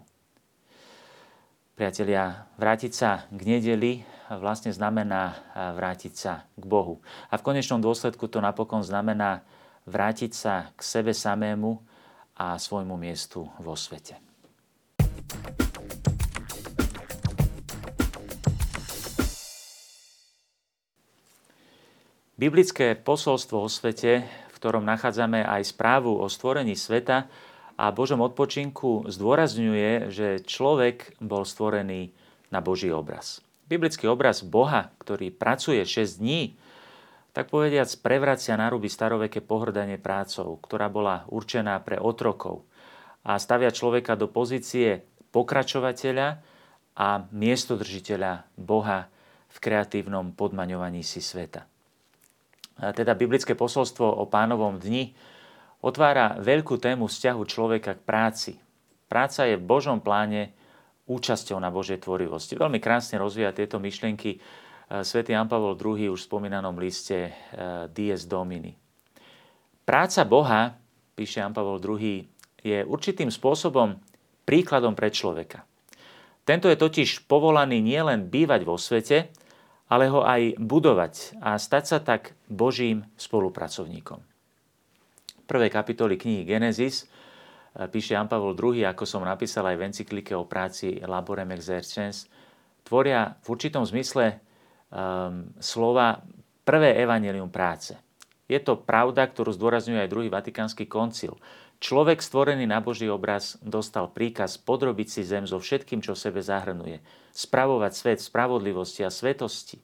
Priatelia, 1.80 2.52
vrátiť 2.60 2.92
sa 2.92 3.24
k 3.32 3.40
nedeli 3.48 4.04
vlastne 4.28 4.76
znamená 4.76 5.40
vrátiť 5.56 6.14
sa 6.14 6.44
k 6.56 6.64
Bohu. 6.68 7.00
A 7.32 7.40
v 7.40 7.46
konečnom 7.48 7.80
dôsledku 7.80 8.28
to 8.28 8.44
napokon 8.44 8.84
znamená 8.84 9.44
vrátiť 9.88 10.32
sa 10.36 10.56
k 10.76 10.80
sebe 10.84 11.16
samému 11.16 11.80
a 12.36 12.60
svojmu 12.60 12.96
miestu 13.00 13.48
vo 13.60 13.76
svete. 13.76 14.20
Biblické 22.42 22.98
posolstvo 22.98 23.62
o 23.62 23.70
svete, 23.70 24.26
v 24.26 24.56
ktorom 24.58 24.82
nachádzame 24.82 25.46
aj 25.46 25.78
správu 25.78 26.18
o 26.18 26.26
stvorení 26.26 26.74
sveta 26.74 27.30
a 27.82 27.90
Božom 27.90 28.22
odpočinku, 28.22 29.10
zdôrazňuje, 29.10 30.14
že 30.14 30.46
človek 30.46 31.18
bol 31.18 31.42
stvorený 31.42 32.14
na 32.54 32.62
Boží 32.62 32.94
obraz. 32.94 33.42
Biblický 33.66 34.06
obraz 34.06 34.46
Boha, 34.46 34.94
ktorý 35.02 35.34
pracuje 35.34 35.82
6 35.82 36.22
dní, 36.22 36.54
tak 37.34 37.50
povediac 37.50 37.90
prevracia 38.06 38.54
na 38.54 38.70
ruby 38.70 38.86
staroveké 38.86 39.42
pohrdanie 39.42 39.98
prácou, 39.98 40.62
ktorá 40.62 40.94
bola 40.94 41.26
určená 41.32 41.82
pre 41.82 41.98
otrokov 41.98 42.62
a 43.26 43.40
stavia 43.42 43.74
človeka 43.74 44.14
do 44.14 44.30
pozície 44.30 45.02
pokračovateľa 45.34 46.28
a 46.94 47.08
miestodržiteľa 47.34 48.46
Boha 48.62 49.08
v 49.50 49.58
kreatívnom 49.58 50.36
podmaňovaní 50.36 51.02
si 51.02 51.24
sveta. 51.24 51.66
A 52.78 52.92
teda 52.92 53.16
biblické 53.16 53.56
posolstvo 53.56 54.06
o 54.06 54.28
pánovom 54.28 54.78
dni 54.78 55.16
otvára 55.82 56.38
veľkú 56.38 56.78
tému 56.78 57.10
vzťahu 57.10 57.42
človeka 57.46 57.98
k 57.98 58.06
práci. 58.06 58.52
Práca 59.10 59.50
je 59.50 59.60
v 59.60 59.68
Božom 59.68 60.00
pláne 60.00 60.54
účasťou 61.10 61.60
na 61.60 61.68
Božej 61.74 62.00
tvorivosti. 62.00 62.56
Veľmi 62.56 62.80
krásne 62.80 63.20
rozvíja 63.20 63.52
tieto 63.52 63.82
myšlienky 63.82 64.40
svätý 65.02 65.32
Jan 65.32 65.48
Pavel 65.48 65.80
II 65.80 66.12
už 66.12 66.20
v 66.24 66.30
spomínanom 66.30 66.76
liste 66.76 67.32
eh, 67.32 67.34
Dies 67.92 68.28
Domini. 68.28 68.76
Práca 69.88 70.28
Boha, 70.28 70.76
píše 71.16 71.40
Jan 71.40 71.56
Pavel 71.56 71.80
II, 71.80 72.28
je 72.62 72.80
určitým 72.86 73.34
spôsobom 73.34 73.98
príkladom 74.46 74.94
pre 74.94 75.10
človeka. 75.10 75.66
Tento 76.46 76.70
je 76.70 76.78
totiž 76.78 77.26
povolaný 77.26 77.82
nielen 77.82 78.30
bývať 78.30 78.62
vo 78.68 78.78
svete, 78.78 79.34
ale 79.92 80.08
ho 80.08 80.24
aj 80.24 80.62
budovať 80.62 81.42
a 81.42 81.58
stať 81.60 81.84
sa 81.84 81.98
tak 82.00 82.38
Božím 82.48 83.04
spolupracovníkom. 83.18 84.31
Prvej 85.52 85.68
kapitoli 85.68 86.16
knihy 86.16 86.48
Genesis 86.48 87.04
eh, 87.04 87.92
píše 87.92 88.16
Jan 88.16 88.32
Pavel 88.32 88.56
II, 88.56 88.88
ako 88.88 89.04
som 89.04 89.28
napísal 89.28 89.68
aj 89.68 89.76
v 89.76 89.86
encyklike 89.92 90.32
o 90.32 90.48
práci 90.48 91.04
Laborem 91.04 91.52
Exercens, 91.52 92.32
tvoria 92.88 93.36
v 93.44 93.48
určitom 93.52 93.84
zmysle 93.84 94.40
um, 94.92 95.52
slova 95.60 96.24
prvé 96.64 97.04
evanelium 97.04 97.52
práce. 97.52 98.00
Je 98.48 98.60
to 98.60 98.80
pravda, 98.80 99.28
ktorú 99.28 99.56
zdôrazňuje 99.56 100.00
aj 100.04 100.12
druhý 100.12 100.28
vatikánsky 100.28 100.88
koncil. 100.88 101.40
Človek 101.82 102.20
stvorený 102.20 102.68
na 102.68 102.84
Boží 102.84 103.08
obraz 103.08 103.56
dostal 103.64 104.12
príkaz 104.12 104.60
podrobiť 104.60 105.08
si 105.08 105.22
zem 105.24 105.48
so 105.48 105.58
všetkým, 105.58 106.04
čo 106.04 106.14
v 106.14 106.24
sebe 106.30 106.44
zahrnuje. 106.44 107.00
Spravovať 107.32 107.92
svet 107.96 108.20
spravodlivosti 108.20 109.08
a 109.08 109.10
svetosti 109.10 109.80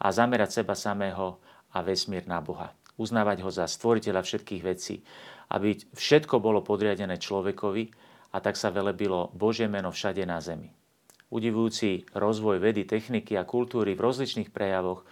a 0.00 0.08
zamerať 0.08 0.64
seba 0.64 0.72
samého 0.72 1.38
a 1.70 1.84
vesmír 1.84 2.24
na 2.24 2.40
Boha. 2.40 2.72
Uznávať 2.98 3.46
ho 3.46 3.50
za 3.54 3.64
stvoriteľa 3.64 4.26
všetkých 4.26 4.62
vecí, 4.66 5.00
aby 5.54 5.78
všetko 5.94 6.42
bolo 6.42 6.60
podriadené 6.66 7.16
človekovi 7.16 7.84
a 8.34 8.42
tak 8.42 8.58
sa 8.58 8.74
velebilo 8.74 9.30
Božie 9.32 9.70
meno 9.70 9.94
všade 9.94 10.26
na 10.26 10.42
zemi 10.42 10.74
udivujúci 11.28 12.08
rozvoj 12.16 12.56
vedy, 12.60 12.88
techniky 12.88 13.36
a 13.36 13.44
kultúry 13.44 13.92
v 13.92 14.04
rozličných 14.04 14.50
prejavoch, 14.52 15.04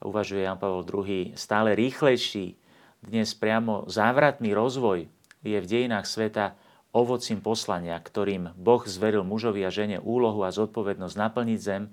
uvažuje 0.00 0.48
Jan 0.48 0.56
Pavel 0.56 0.84
II, 0.84 1.36
stále 1.36 1.76
rýchlejší, 1.76 2.56
dnes 3.00 3.32
priamo 3.36 3.88
závratný 3.88 4.52
rozvoj 4.52 5.08
je 5.40 5.56
v 5.56 5.66
dejinách 5.68 6.04
sveta 6.04 6.56
ovocím 6.92 7.40
poslania, 7.40 7.96
ktorým 7.96 8.52
Boh 8.56 8.84
zveril 8.84 9.24
mužovi 9.24 9.64
a 9.64 9.72
žene 9.72 9.96
úlohu 10.00 10.44
a 10.44 10.52
zodpovednosť 10.52 11.16
naplniť 11.16 11.60
zem 11.60 11.88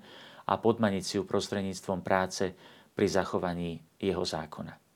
a 0.48 0.52
podmaniť 0.56 1.02
si 1.04 1.14
ju 1.16 1.24
prostredníctvom 1.24 2.04
práce 2.04 2.52
pri 2.92 3.06
zachovaní 3.08 3.80
jeho 4.00 4.24
zákona. 4.24 4.87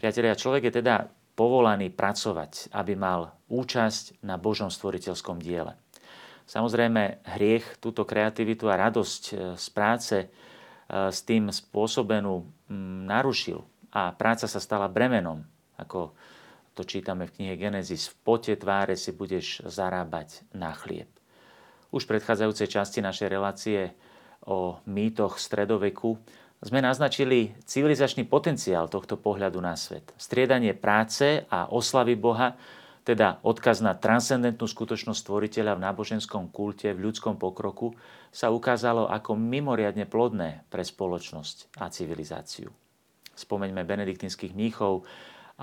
Priatelia, 0.00 0.32
človek 0.32 0.72
je 0.72 0.80
teda 0.80 1.12
povolaný 1.36 1.92
pracovať, 1.92 2.72
aby 2.72 2.96
mal 2.96 3.36
účasť 3.52 4.24
na 4.24 4.40
Božom 4.40 4.72
stvoriteľskom 4.72 5.36
diele. 5.36 5.76
Samozrejme, 6.48 7.20
hriech 7.36 7.76
túto 7.84 8.08
kreativitu 8.08 8.72
a 8.72 8.80
radosť 8.80 9.22
e, 9.28 9.32
z 9.60 9.66
práce 9.76 10.16
e, 10.24 10.26
s 10.88 11.20
tým 11.28 11.52
spôsobenú 11.52 12.48
narušil 13.04 13.60
a 13.92 14.16
práca 14.16 14.48
sa 14.48 14.56
stala 14.56 14.88
bremenom, 14.88 15.44
ako 15.76 16.16
to 16.72 16.80
čítame 16.88 17.28
v 17.28 17.34
knihe 17.36 17.54
Genesis. 17.60 18.08
V 18.08 18.16
pote 18.24 18.56
tváre 18.56 18.96
si 18.96 19.12
budeš 19.12 19.60
zarábať 19.68 20.48
na 20.56 20.72
chlieb. 20.72 21.12
Už 21.92 22.08
v 22.08 22.16
predchádzajúcej 22.16 22.72
časti 22.72 23.04
našej 23.04 23.28
relácie 23.28 23.92
o 24.48 24.80
mýtoch 24.88 25.36
stredoveku 25.36 26.16
sme 26.60 26.84
naznačili 26.84 27.56
civilizačný 27.64 28.28
potenciál 28.28 28.92
tohto 28.92 29.16
pohľadu 29.16 29.60
na 29.64 29.76
svet. 29.80 30.12
Striedanie 30.20 30.76
práce 30.76 31.48
a 31.48 31.72
oslavy 31.72 32.20
Boha 32.20 32.56
teda 33.00 33.40
odkaz 33.40 33.80
na 33.80 33.96
transcendentnú 33.96 34.68
skutočnosť 34.68 35.24
stvoriteľa 35.24 35.80
v 35.80 35.84
náboženskom 35.88 36.52
kulte, 36.52 36.92
v 36.92 37.08
ľudskom 37.08 37.40
pokroku, 37.40 37.96
sa 38.28 38.52
ukázalo 38.52 39.08
ako 39.08 39.40
mimoriadne 39.40 40.04
plodné 40.04 40.68
pre 40.68 40.84
spoločnosť 40.84 41.80
a 41.80 41.88
civilizáciu. 41.88 42.68
Spomeňme 43.32 43.88
benediktinských 43.88 44.52
mníchov 44.52 45.08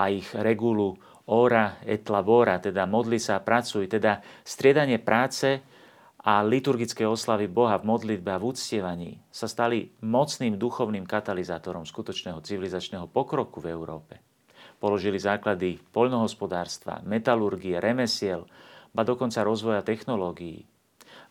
a 0.02 0.10
ich 0.10 0.26
regulu 0.34 0.98
ora 1.30 1.78
et 1.86 2.10
labora, 2.10 2.58
teda 2.58 2.90
modli 2.90 3.22
sa 3.22 3.38
a 3.38 3.46
pracuj, 3.46 3.86
teda 3.86 4.18
striedanie 4.42 4.98
práce 4.98 5.62
a 6.28 6.44
liturgické 6.44 7.08
oslavy 7.08 7.48
Boha 7.48 7.80
v 7.80 7.88
modlitbe 7.88 8.36
a 8.36 8.42
v 8.42 8.52
uctievaní 8.52 9.24
sa 9.32 9.48
stali 9.48 9.96
mocným 10.04 10.60
duchovným 10.60 11.08
katalizátorom 11.08 11.88
skutočného 11.88 12.44
civilizačného 12.44 13.08
pokroku 13.08 13.64
v 13.64 13.72
Európe 13.72 14.20
položili 14.78 15.18
základy 15.18 15.82
poľnohospodárstva, 15.90 17.02
metalurgie, 17.06 17.82
remesiel, 17.82 18.46
ba 18.94 19.02
dokonca 19.02 19.42
rozvoja 19.42 19.82
technológií. 19.82 20.66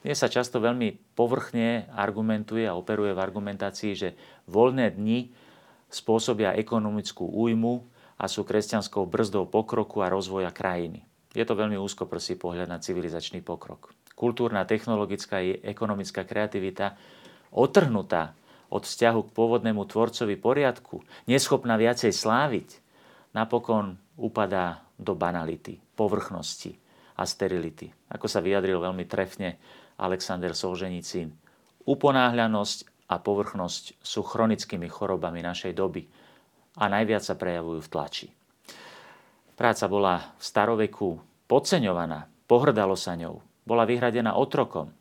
Dnes 0.02 0.18
sa 0.18 0.30
často 0.30 0.62
veľmi 0.62 1.14
povrchne 1.18 1.90
argumentuje 1.94 2.66
a 2.66 2.78
operuje 2.78 3.14
v 3.14 3.22
argumentácii, 3.22 3.92
že 3.94 4.08
voľné 4.46 4.94
dni 4.94 5.30
spôsobia 5.90 6.54
ekonomickú 6.58 7.26
újmu 7.26 7.86
a 8.18 8.26
sú 8.30 8.46
kresťanskou 8.46 9.06
brzdou 9.06 9.46
pokroku 9.50 10.02
a 10.02 10.10
rozvoja 10.10 10.50
krajiny. 10.54 11.02
Je 11.34 11.44
to 11.44 11.58
veľmi 11.58 11.76
úzkoprsý 11.76 12.38
pohľad 12.38 12.70
na 12.70 12.78
civilizačný 12.80 13.42
pokrok. 13.42 13.92
Kultúrna, 14.16 14.64
technologická 14.64 15.44
i 15.44 15.61
ekonomická 15.61 16.25
kreativita 16.25 16.96
otrhnutá 17.52 18.32
od 18.73 18.82
vzťahu 18.82 19.20
k 19.28 19.35
pôvodnému 19.37 19.85
tvorcovi 19.87 20.40
poriadku, 20.40 21.04
neschopná 21.30 21.76
viacej 21.76 22.11
sláviť, 22.11 22.80
napokon 23.37 24.00
upadá 24.16 24.82
do 24.96 25.12
banality, 25.12 25.78
povrchnosti 25.94 26.80
a 27.20 27.28
sterility. 27.28 27.92
Ako 28.08 28.26
sa 28.26 28.40
vyjadril 28.40 28.80
veľmi 28.80 29.04
trefne 29.04 29.61
Alexander 30.00 30.56
Solženicín. 30.56 31.37
Uponáhľanosť 31.87 33.08
a 33.12 33.23
povrchnosť 33.23 34.02
sú 34.02 34.20
chronickými 34.26 34.90
chorobami 34.90 35.44
našej 35.44 35.73
doby 35.76 36.08
a 36.80 36.90
najviac 36.90 37.23
sa 37.23 37.38
prejavujú 37.38 37.80
v 37.87 37.92
tlači. 37.92 38.28
Práca 39.54 39.87
bola 39.87 40.37
v 40.37 40.42
staroveku 40.42 41.08
podceňovaná, 41.49 42.28
pohrdalo 42.50 42.99
sa 42.99 43.14
ňou, 43.14 43.40
bola 43.66 43.82
vyhradená 43.85 44.38
otrokom. 44.38 44.94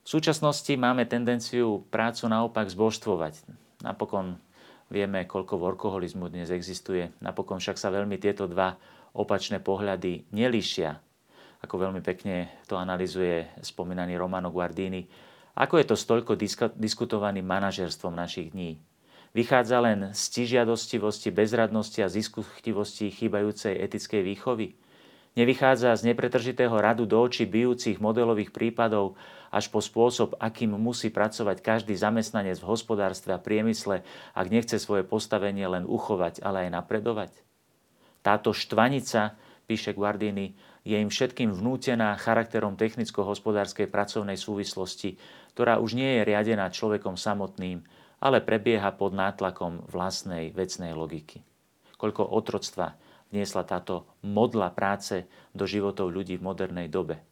V 0.00 0.08
súčasnosti 0.08 0.72
máme 0.80 1.04
tendenciu 1.04 1.84
prácu 1.92 2.24
naopak 2.26 2.72
zbožstvovať. 2.72 3.44
Napokon 3.84 4.40
vieme, 4.88 5.28
koľko 5.28 5.60
workoholizmu 5.60 6.32
dnes 6.32 6.48
existuje. 6.48 7.12
Napokon 7.20 7.60
však 7.60 7.76
sa 7.76 7.92
veľmi 7.92 8.16
tieto 8.16 8.48
dva 8.48 8.80
opačné 9.12 9.60
pohľady 9.60 10.32
nelíšia. 10.32 10.96
Ako 11.60 11.76
veľmi 11.76 12.00
pekne 12.00 12.48
to 12.64 12.80
analizuje 12.80 13.44
spomínaný 13.60 14.16
Romano 14.16 14.48
Guardini. 14.48 15.04
Ako 15.60 15.76
je 15.76 15.86
to 15.92 15.96
s 16.00 16.08
toľko 16.08 16.40
diskutovaným 16.80 17.44
manažerstvom 17.44 18.16
našich 18.16 18.56
dní? 18.56 18.80
Vychádza 19.36 19.78
len 19.78 20.10
z 20.10 20.18
stižiadostivosti, 20.18 21.30
bezradnosti 21.30 22.00
a 22.02 22.10
ziskuchtivosti 22.10 23.12
chýbajúcej 23.12 23.76
etickej 23.78 24.22
výchovy? 24.26 24.74
Nevychádza 25.38 25.94
z 25.94 26.10
nepretržitého 26.10 26.74
radu 26.74 27.06
do 27.06 27.22
očí 27.22 27.46
bijúcich 27.46 28.02
modelových 28.02 28.50
prípadov 28.50 29.14
až 29.54 29.70
po 29.70 29.78
spôsob, 29.78 30.34
akým 30.42 30.74
musí 30.74 31.06
pracovať 31.06 31.62
každý 31.62 31.94
zamestnanec 31.94 32.58
v 32.58 32.68
hospodárstve 32.70 33.34
a 33.34 33.38
priemysle, 33.38 34.02
ak 34.34 34.46
nechce 34.50 34.78
svoje 34.82 35.06
postavenie 35.06 35.66
len 35.70 35.86
uchovať, 35.86 36.42
ale 36.42 36.66
aj 36.66 36.70
napredovať? 36.74 37.32
Táto 38.26 38.50
štvanica, 38.50 39.38
píše 39.70 39.94
Guardini, 39.94 40.58
je 40.82 40.98
im 40.98 41.12
všetkým 41.12 41.54
vnútená 41.54 42.16
charakterom 42.18 42.74
technicko-hospodárskej 42.74 43.86
pracovnej 43.86 44.34
súvislosti, 44.34 45.14
ktorá 45.54 45.78
už 45.78 45.94
nie 45.94 46.20
je 46.20 46.26
riadená 46.26 46.72
človekom 46.74 47.14
samotným, 47.14 47.86
ale 48.18 48.42
prebieha 48.42 48.90
pod 48.92 49.14
nátlakom 49.14 49.86
vlastnej 49.88 50.52
vecnej 50.52 50.92
logiky. 50.92 51.40
Koľko 51.96 52.32
otroctva 52.32 52.96
vniesla 53.30 53.62
táto 53.66 54.06
modla 54.22 54.74
práce 54.74 55.26
do 55.54 55.64
životov 55.66 56.10
ľudí 56.10 56.38
v 56.38 56.46
modernej 56.46 56.90
dobe. 56.90 57.22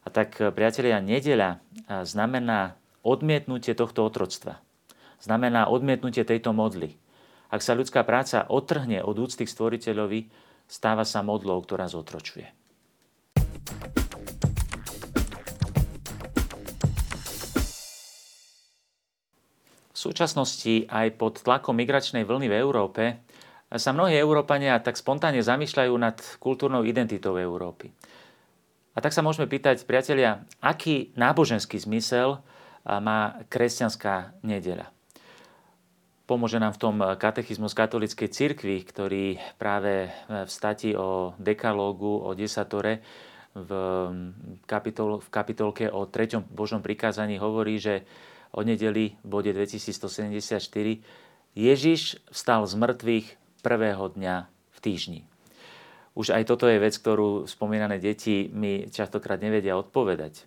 A 0.00 0.08
tak, 0.08 0.36
priatelia, 0.56 1.00
nedeľa 1.04 1.60
znamená 2.08 2.80
odmietnutie 3.04 3.76
tohto 3.76 4.04
otroctva. 4.04 4.60
Znamená 5.20 5.68
odmietnutie 5.68 6.24
tejto 6.24 6.56
modly. 6.56 6.96
Ak 7.52 7.60
sa 7.60 7.76
ľudská 7.76 8.06
práca 8.08 8.48
otrhne 8.48 9.04
od 9.04 9.20
úcty 9.20 9.44
k 9.44 9.52
stvoriteľovi, 9.52 10.20
stáva 10.64 11.04
sa 11.04 11.20
modlou, 11.20 11.60
ktorá 11.60 11.84
zotročuje. 11.90 12.48
V 19.90 19.98
súčasnosti 20.08 20.88
aj 20.88 21.20
pod 21.20 21.44
tlakom 21.44 21.76
migračnej 21.76 22.24
vlny 22.24 22.48
v 22.48 22.56
Európe 22.56 23.02
sa 23.78 23.94
mnohí 23.94 24.18
Európania 24.18 24.82
tak 24.82 24.98
spontánne 24.98 25.44
zamýšľajú 25.46 25.94
nad 25.94 26.18
kultúrnou 26.42 26.82
identitou 26.82 27.38
Európy. 27.38 27.94
A 28.94 28.98
tak 28.98 29.14
sa 29.14 29.22
môžeme 29.22 29.46
pýtať, 29.46 29.86
priatelia, 29.86 30.42
aký 30.58 31.14
náboženský 31.14 31.78
zmysel 31.78 32.42
má 32.82 33.38
kresťanská 33.46 34.42
nedeľa? 34.42 34.90
Pomôže 36.26 36.58
nám 36.58 36.74
v 36.74 36.82
tom 36.82 36.96
katechizmus 36.98 37.74
katolíckej 37.74 38.30
cirkvi, 38.30 38.82
ktorý 38.82 39.38
práve 39.58 40.10
v 40.26 40.50
stati 40.50 40.94
o 40.94 41.34
dekalógu, 41.38 42.26
o 42.26 42.34
desatore, 42.34 43.02
v, 43.54 43.70
kapitol, 44.66 45.18
v 45.18 45.28
kapitolke 45.30 45.90
o 45.90 46.06
treťom 46.06 46.46
Božom 46.54 46.82
prikázaní 46.82 47.38
hovorí, 47.42 47.82
že 47.82 48.06
o 48.54 48.62
nedeli 48.62 49.18
v 49.22 49.26
bode 49.26 49.50
2174 49.50 50.62
Ježiš 51.58 52.22
vstal 52.30 52.62
z 52.66 52.74
mŕtvych 52.78 53.26
prvého 53.60 54.10
dňa 54.12 54.48
v 54.48 54.78
týždni. 54.82 55.20
Už 56.18 56.34
aj 56.34 56.42
toto 56.50 56.66
je 56.66 56.82
vec, 56.82 56.98
ktorú 56.98 57.46
spomínané 57.46 58.02
deti 58.02 58.50
mi 58.50 58.90
častokrát 58.90 59.38
nevedia 59.38 59.78
odpovedať. 59.78 60.32
E, 60.34 60.42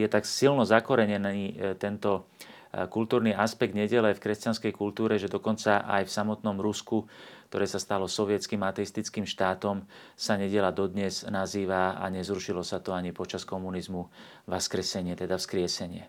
je 0.00 0.08
tak 0.08 0.24
silno 0.24 0.64
zakorenený 0.64 1.52
e, 1.52 1.54
tento 1.76 2.32
e, 2.72 2.88
kultúrny 2.88 3.36
aspekt 3.36 3.76
nedele 3.76 4.16
v 4.16 4.22
kresťanskej 4.24 4.72
kultúre, 4.72 5.20
že 5.20 5.28
dokonca 5.28 5.84
aj 5.84 6.08
v 6.08 6.14
samotnom 6.14 6.56
Rusku, 6.56 7.04
ktoré 7.52 7.68
sa 7.68 7.76
stalo 7.76 8.08
sovietským 8.08 8.64
ateistickým 8.64 9.28
štátom, 9.28 9.84
sa 10.16 10.40
nedela 10.40 10.72
dodnes 10.72 11.22
nazýva 11.28 12.00
a 12.00 12.08
nezrušilo 12.08 12.64
sa 12.64 12.80
to 12.80 12.96
ani 12.96 13.12
počas 13.12 13.44
komunizmu 13.44 14.08
vaskresenie, 14.48 15.14
teda 15.20 15.36
vzkriesenie. 15.36 16.08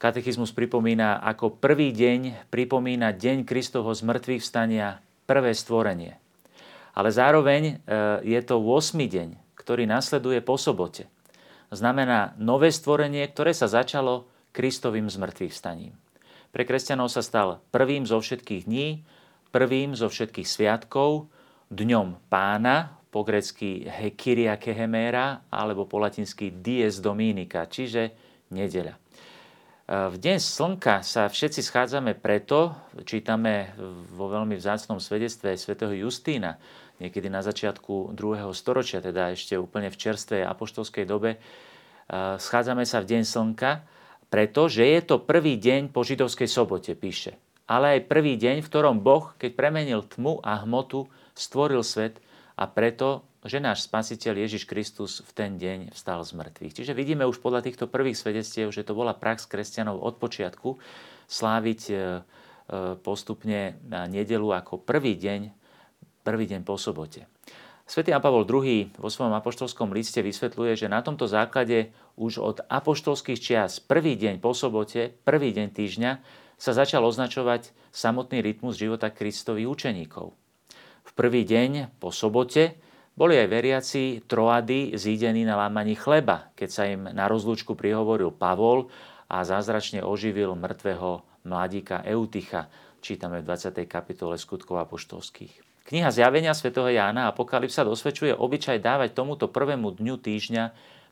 Katechizmus 0.00 0.52
pripomína, 0.52 1.20
ako 1.24 1.60
prvý 1.60 1.92
deň 1.92 2.48
pripomína 2.48 3.12
deň 3.16 3.44
Kristovho 3.44 3.92
zmrtvých 3.92 4.40
vstania, 4.40 5.00
prvé 5.30 5.54
stvorenie. 5.54 6.18
Ale 6.98 7.14
zároveň 7.14 7.62
e, 7.62 7.74
je 8.26 8.40
to 8.42 8.58
8. 8.58 8.98
deň, 8.98 9.28
ktorý 9.54 9.86
nasleduje 9.86 10.42
po 10.42 10.58
sobote. 10.58 11.06
Znamená 11.70 12.34
nové 12.34 12.74
stvorenie, 12.74 13.22
ktoré 13.30 13.54
sa 13.54 13.70
začalo 13.70 14.26
Kristovým 14.50 15.06
zmrtvých 15.06 15.54
vstaním. 15.54 15.94
Pre 16.50 16.66
kresťanov 16.66 17.14
sa 17.14 17.22
stal 17.22 17.62
prvým 17.70 18.02
zo 18.02 18.18
všetkých 18.18 18.66
dní, 18.66 19.06
prvým 19.54 19.94
zo 19.94 20.10
všetkých 20.10 20.50
sviatkov, 20.50 21.30
dňom 21.70 22.26
pána, 22.26 22.98
po 23.10 23.26
grecky 23.26 23.86
Hekiria 23.86 24.54
Kehemera, 24.58 25.46
alebo 25.50 25.86
po 25.86 25.98
latinsky 25.98 26.54
Dies 26.54 27.02
Dominica, 27.02 27.66
čiže 27.66 28.14
nedeľa. 28.54 28.99
V 29.90 30.22
deň 30.22 30.38
slnka 30.38 31.02
sa 31.02 31.26
všetci 31.26 31.66
schádzame 31.66 32.14
preto, 32.14 32.78
čítame 33.02 33.74
vo 34.14 34.30
veľmi 34.30 34.54
vzácnom 34.54 35.02
svedectve 35.02 35.58
svätého 35.58 35.90
Justína, 35.90 36.62
niekedy 37.02 37.26
na 37.26 37.42
začiatku 37.42 38.14
2. 38.14 38.54
storočia, 38.54 39.02
teda 39.02 39.34
ešte 39.34 39.58
úplne 39.58 39.90
v 39.90 39.98
čerstvej 39.98 40.46
apoštolskej 40.46 41.10
dobe, 41.10 41.42
schádzame 42.38 42.86
sa 42.86 43.02
v 43.02 43.18
deň 43.18 43.22
slnka, 43.26 43.82
pretože 44.30 44.86
je 44.86 45.00
to 45.02 45.26
prvý 45.26 45.58
deň 45.58 45.90
po 45.90 46.06
židovskej 46.06 46.46
sobote, 46.46 46.94
píše. 46.94 47.34
Ale 47.66 47.98
aj 47.98 48.06
prvý 48.06 48.38
deň, 48.38 48.62
v 48.62 48.70
ktorom 48.70 49.02
Boh, 49.02 49.34
keď 49.42 49.58
premenil 49.58 50.06
tmu 50.06 50.38
a 50.46 50.62
hmotu, 50.62 51.10
stvoril 51.34 51.82
svet 51.82 52.22
a 52.54 52.70
preto 52.70 53.26
že 53.40 53.56
náš 53.56 53.88
spasiteľ 53.88 54.44
Ježiš 54.44 54.68
Kristus 54.68 55.24
v 55.24 55.30
ten 55.32 55.50
deň 55.56 55.96
vstal 55.96 56.20
z 56.20 56.36
mŕtvych. 56.36 56.76
Čiže 56.76 56.92
vidíme 56.92 57.24
už 57.24 57.40
podľa 57.40 57.64
týchto 57.64 57.88
prvých 57.88 58.20
svedectiev, 58.20 58.68
že 58.68 58.84
to 58.84 58.92
bola 58.92 59.16
prax 59.16 59.48
kresťanov 59.48 59.96
od 59.96 60.20
počiatku 60.20 60.76
sláviť 61.24 61.80
e, 61.88 61.94
e, 61.94 61.98
postupne 63.00 63.80
na 63.88 64.04
nedelu 64.04 64.44
ako 64.44 64.84
prvý 64.84 65.16
deň, 65.16 65.48
prvý 66.20 66.44
deň 66.52 66.60
po 66.68 66.76
sobote. 66.76 67.24
Svetý 67.88 68.14
Pavol 68.14 68.46
II 68.46 68.92
vo 69.00 69.08
svojom 69.10 69.34
apoštolskom 69.34 69.90
liste 69.90 70.22
vysvetľuje, 70.22 70.78
že 70.78 70.92
na 70.92 71.02
tomto 71.02 71.26
základe 71.26 71.90
už 72.14 72.38
od 72.38 72.56
apoštolských 72.68 73.40
čias 73.40 73.82
prvý 73.82 74.14
deň 74.14 74.38
po 74.38 74.54
sobote, 74.54 75.10
prvý 75.26 75.50
deň 75.50 75.74
týždňa 75.74 76.12
sa 76.60 76.76
začal 76.76 77.02
označovať 77.08 77.72
samotný 77.90 78.44
rytmus 78.44 78.76
života 78.76 79.08
Kristových 79.08 79.66
učeníkov. 79.66 80.36
V 81.02 81.10
prvý 81.16 81.42
deň 81.42 81.96
po 81.98 82.12
sobote 82.14 82.78
boli 83.20 83.36
aj 83.36 83.52
veriaci 83.52 84.24
troady 84.24 84.96
zídení 84.96 85.44
na 85.44 85.52
lámaní 85.60 85.92
chleba, 85.92 86.48
keď 86.56 86.68
sa 86.72 86.88
im 86.88 87.04
na 87.04 87.28
rozlúčku 87.28 87.76
prihovoril 87.76 88.32
Pavol 88.32 88.88
a 89.28 89.44
zázračne 89.44 90.00
oživil 90.00 90.56
mŕtvého 90.56 91.20
mladíka 91.44 92.00
Euticha, 92.08 92.72
čítame 93.04 93.44
v 93.44 93.52
20. 93.52 93.84
kapitole 93.84 94.40
skutkov 94.40 94.80
apoštolských. 94.88 95.52
Kniha 95.84 96.08
Zjavenia 96.08 96.56
svätého 96.56 96.88
Jána 96.88 97.28
Apokalypsa 97.28 97.84
dosvedčuje 97.84 98.32
obyčaj 98.32 98.80
dávať 98.80 99.12
tomuto 99.12 99.52
prvému 99.52 100.00
dňu 100.00 100.16
týždňa 100.16 100.64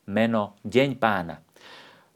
meno 0.08 0.56
Deň 0.64 0.96
pána. 0.96 1.44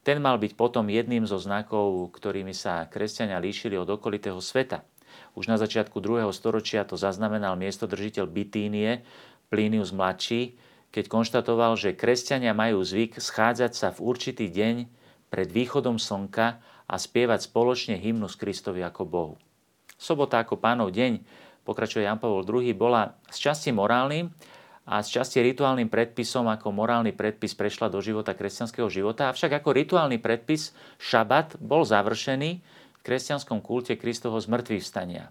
Ten 0.01 0.25
mal 0.25 0.41
byť 0.41 0.57
potom 0.57 0.89
jedným 0.89 1.29
zo 1.29 1.37
znakov, 1.37 2.17
ktorými 2.17 2.57
sa 2.57 2.89
kresťania 2.89 3.37
líšili 3.37 3.77
od 3.77 3.93
okolitého 3.93 4.41
sveta. 4.41 4.89
Už 5.33 5.49
na 5.49 5.57
začiatku 5.57 6.01
2. 6.01 6.29
storočia 6.33 6.85
to 6.85 6.97
zaznamenal 6.97 7.57
miestodržiteľ 7.57 8.25
Bitínie, 8.29 9.05
Plínius 9.53 9.93
mladší, 9.93 10.57
keď 10.88 11.12
konštatoval, 11.12 11.77
že 11.77 11.93
kresťania 11.93 12.57
majú 12.57 12.81
zvyk 12.81 13.21
schádzať 13.21 13.73
sa 13.77 13.93
v 13.93 14.01
určitý 14.01 14.49
deň 14.49 14.88
pred 15.29 15.49
východom 15.53 16.01
slnka 16.01 16.57
a 16.88 16.95
spievať 16.97 17.53
spoločne 17.53 18.01
hymnu 18.01 18.33
z 18.33 18.37
Kristovi 18.41 18.81
ako 18.81 19.03
Bohu. 19.05 19.35
Sobota 20.01 20.41
ako 20.41 20.57
pánov 20.57 20.93
deň, 20.93 21.21
pokračuje 21.69 22.09
Jan 22.09 22.17
Pavel 22.17 22.45
II, 22.49 22.73
bola 22.73 23.17
z 23.29 23.49
časti 23.49 23.77
morálnym 23.77 24.33
a 24.88 25.05
z 25.05 25.21
časti 25.21 25.38
rituálnym 25.41 25.87
predpisom, 25.87 26.49
ako 26.49 26.75
morálny 26.75 27.12
predpis 27.12 27.53
prešla 27.53 27.87
do 27.93 28.03
života 28.03 28.35
kresťanského 28.35 28.88
života, 28.91 29.31
avšak 29.31 29.62
ako 29.62 29.71
rituálny 29.73 30.19
predpis 30.19 30.75
šabat 30.99 31.61
bol 31.62 31.87
završený 31.87 32.51
v 32.65 33.01
kresťanskom 33.01 33.62
kulte 33.62 33.95
Kristovho 33.95 34.43
zmrtvých 34.43 34.83
vstania. 34.83 35.31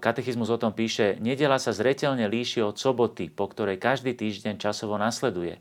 Katechizmus 0.00 0.48
o 0.48 0.56
tom 0.56 0.72
píše, 0.72 1.20
nedela 1.20 1.60
sa 1.60 1.76
zretelne 1.76 2.24
líši 2.24 2.64
od 2.64 2.80
soboty, 2.80 3.28
po 3.28 3.52
ktorej 3.52 3.76
každý 3.76 4.16
týždeň 4.16 4.56
časovo 4.56 4.96
nasleduje 4.96 5.60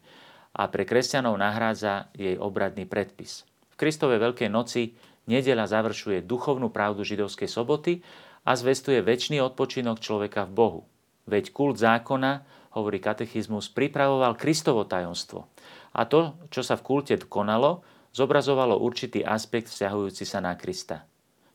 a 0.56 0.64
pre 0.72 0.88
kresťanov 0.88 1.36
nahrádza 1.36 2.10
jej 2.16 2.40
obradný 2.40 2.88
predpis. 2.88 3.44
V 3.70 3.76
Kristovej 3.76 4.24
Veľkej 4.24 4.50
noci 4.50 4.96
nedela 5.28 5.68
završuje 5.68 6.24
duchovnú 6.24 6.72
pravdu 6.72 7.04
židovskej 7.04 7.52
soboty 7.52 8.00
a 8.48 8.56
zvestuje 8.56 9.04
väčší 9.04 9.44
odpočinok 9.44 10.00
človeka 10.00 10.48
v 10.48 10.56
Bohu. 10.56 10.82
Veď 11.28 11.52
kult 11.52 11.76
zákona, 11.76 12.48
hovorí 12.80 13.04
katechizmus, 13.04 13.68
pripravoval 13.68 14.40
Kristovo 14.40 14.88
tajomstvo. 14.88 15.52
A 15.94 16.08
to, 16.08 16.40
čo 16.48 16.64
sa 16.64 16.80
v 16.80 16.86
kulte 16.88 17.20
konalo, 17.28 17.84
zobrazovalo 18.16 18.80
určitý 18.80 19.22
aspekt 19.28 19.68
vzťahujúci 19.68 20.24
sa 20.24 20.40
na 20.40 20.56
Krista. 20.56 21.04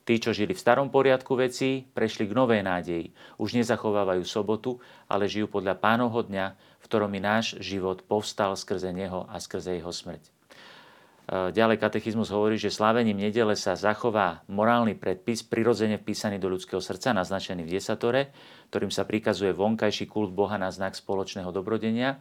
Tí, 0.03 0.19
čo 0.19 0.35
žili 0.35 0.51
v 0.51 0.59
starom 0.59 0.91
poriadku 0.91 1.39
vecí, 1.39 1.87
prešli 1.95 2.27
k 2.27 2.35
novej 2.35 2.59
nádeji. 2.59 3.15
Už 3.39 3.55
nezachovávajú 3.55 4.27
sobotu, 4.27 4.83
ale 5.07 5.31
žijú 5.31 5.47
podľa 5.47 5.79
pánovho 5.79 6.27
dňa, 6.27 6.45
v 6.83 6.85
ktorom 6.91 7.15
i 7.15 7.23
náš 7.23 7.55
život 7.63 8.03
povstal 8.03 8.59
skrze 8.59 8.91
neho 8.91 9.23
a 9.31 9.39
skrze 9.39 9.79
jeho 9.79 9.95
smrť. 9.95 10.23
E, 10.27 10.31
ďalej 11.55 11.79
katechizmus 11.79 12.35
hovorí, 12.35 12.59
že 12.59 12.67
slávením 12.67 13.15
nedele 13.15 13.55
sa 13.55 13.79
zachová 13.79 14.43
morálny 14.51 14.99
predpis 14.99 15.39
prirodzene 15.39 15.95
vpísaný 15.95 16.35
do 16.35 16.51
ľudského 16.51 16.83
srdca, 16.83 17.15
naznačený 17.15 17.63
v 17.63 17.79
desatore, 17.79 18.35
ktorým 18.75 18.91
sa 18.91 19.07
prikazuje 19.07 19.55
vonkajší 19.55 20.11
kult 20.11 20.35
Boha 20.35 20.59
na 20.59 20.67
znak 20.67 20.99
spoločného 20.99 21.47
dobrodenia, 21.55 22.19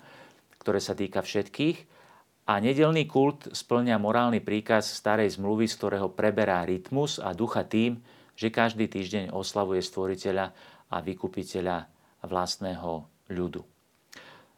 ktoré 0.62 0.78
sa 0.78 0.94
týka 0.94 1.18
všetkých 1.18 2.01
a 2.42 2.58
nedelný 2.58 3.06
kult 3.06 3.54
splňa 3.54 4.02
morálny 4.02 4.42
príkaz 4.42 4.90
starej 4.90 5.38
zmluvy, 5.38 5.70
z 5.70 5.78
ktorého 5.78 6.10
preberá 6.10 6.66
rytmus 6.66 7.22
a 7.22 7.30
ducha 7.30 7.62
tým, 7.62 8.02
že 8.34 8.50
každý 8.50 8.90
týždeň 8.90 9.30
oslavuje 9.30 9.78
stvoriteľa 9.78 10.46
a 10.90 10.96
vykupiteľa 10.98 11.86
vlastného 12.26 13.06
ľudu. 13.30 13.62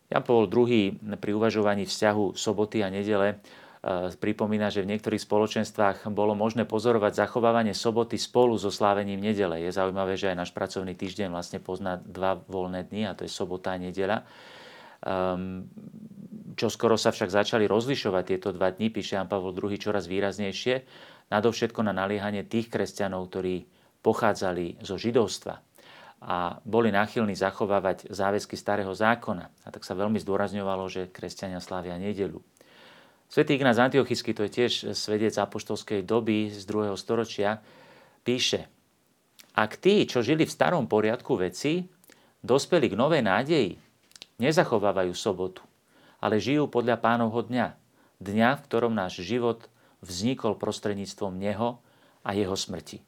Jan 0.08 0.24
Paul 0.24 0.48
II 0.48 1.16
pri 1.16 1.32
uvažovaní 1.32 1.84
vzťahu 1.88 2.36
soboty 2.36 2.84
a 2.84 2.92
nedele 2.92 3.34
e, 3.34 3.36
pripomína, 4.14 4.68
že 4.68 4.84
v 4.84 4.90
niektorých 4.94 5.20
spoločenstvách 5.20 6.08
bolo 6.12 6.36
možné 6.36 6.68
pozorovať 6.68 7.24
zachovávanie 7.24 7.72
soboty 7.72 8.20
spolu 8.20 8.56
so 8.60 8.68
slávením 8.68 9.20
nedele. 9.20 9.64
Je 9.64 9.72
zaujímavé, 9.72 10.14
že 10.16 10.32
aj 10.32 10.40
náš 10.44 10.50
pracovný 10.52 10.92
týždeň 10.92 11.32
vlastne 11.32 11.58
pozná 11.60 11.98
dva 12.00 12.36
voľné 12.36 12.88
dni, 12.88 13.10
a 13.10 13.16
to 13.16 13.24
je 13.24 13.32
sobota 13.32 13.74
a 13.74 13.80
nedela. 13.80 14.22
Um, 15.04 15.68
čo 16.64 16.72
skoro 16.72 16.96
sa 16.96 17.12
však 17.12 17.28
začali 17.28 17.68
rozlišovať 17.68 18.24
tieto 18.24 18.48
dva 18.48 18.72
dni, 18.72 18.88
píše 18.88 19.20
Jan 19.20 19.28
Pavel 19.28 19.52
II 19.52 19.76
čoraz 19.76 20.08
výraznejšie, 20.08 20.88
nadovšetko 21.28 21.84
na 21.84 21.92
naliehanie 21.92 22.40
tých 22.40 22.72
kresťanov, 22.72 23.28
ktorí 23.28 23.68
pochádzali 24.00 24.80
zo 24.80 24.96
židovstva 24.96 25.60
a 26.24 26.56
boli 26.64 26.88
náchylní 26.88 27.36
zachovávať 27.36 28.08
záväzky 28.08 28.56
starého 28.56 28.96
zákona. 28.96 29.44
A 29.44 29.68
tak 29.68 29.84
sa 29.84 29.92
veľmi 29.92 30.16
zdôrazňovalo, 30.16 30.88
že 30.88 31.12
kresťania 31.12 31.60
slávia 31.60 32.00
nedelu. 32.00 32.40
Svetý 33.28 33.60
Ignác 33.60 33.76
Antiochisky, 33.76 34.32
to 34.32 34.48
je 34.48 34.64
tiež 34.64 34.96
svedec 34.96 35.36
apoštolskej 35.36 36.00
doby 36.00 36.48
z 36.48 36.64
2. 36.64 36.96
storočia, 36.96 37.60
píše, 38.24 38.72
ak 39.52 39.76
tí, 39.76 40.08
čo 40.08 40.24
žili 40.24 40.48
v 40.48 40.54
starom 40.56 40.88
poriadku 40.88 41.36
veci, 41.36 41.84
dospeli 42.40 42.88
k 42.88 42.96
novej 42.96 43.20
nádeji, 43.20 43.76
nezachovávajú 44.40 45.12
sobotu, 45.12 45.60
ale 46.24 46.40
žijú 46.40 46.72
podľa 46.72 46.96
pánovho 46.96 47.44
dňa. 47.44 47.76
Dňa, 48.24 48.48
v 48.56 48.64
ktorom 48.64 48.96
náš 48.96 49.20
život 49.20 49.68
vznikol 50.00 50.56
prostredníctvom 50.56 51.36
Neho 51.36 51.84
a 52.24 52.32
Jeho 52.32 52.56
smrti. 52.56 53.04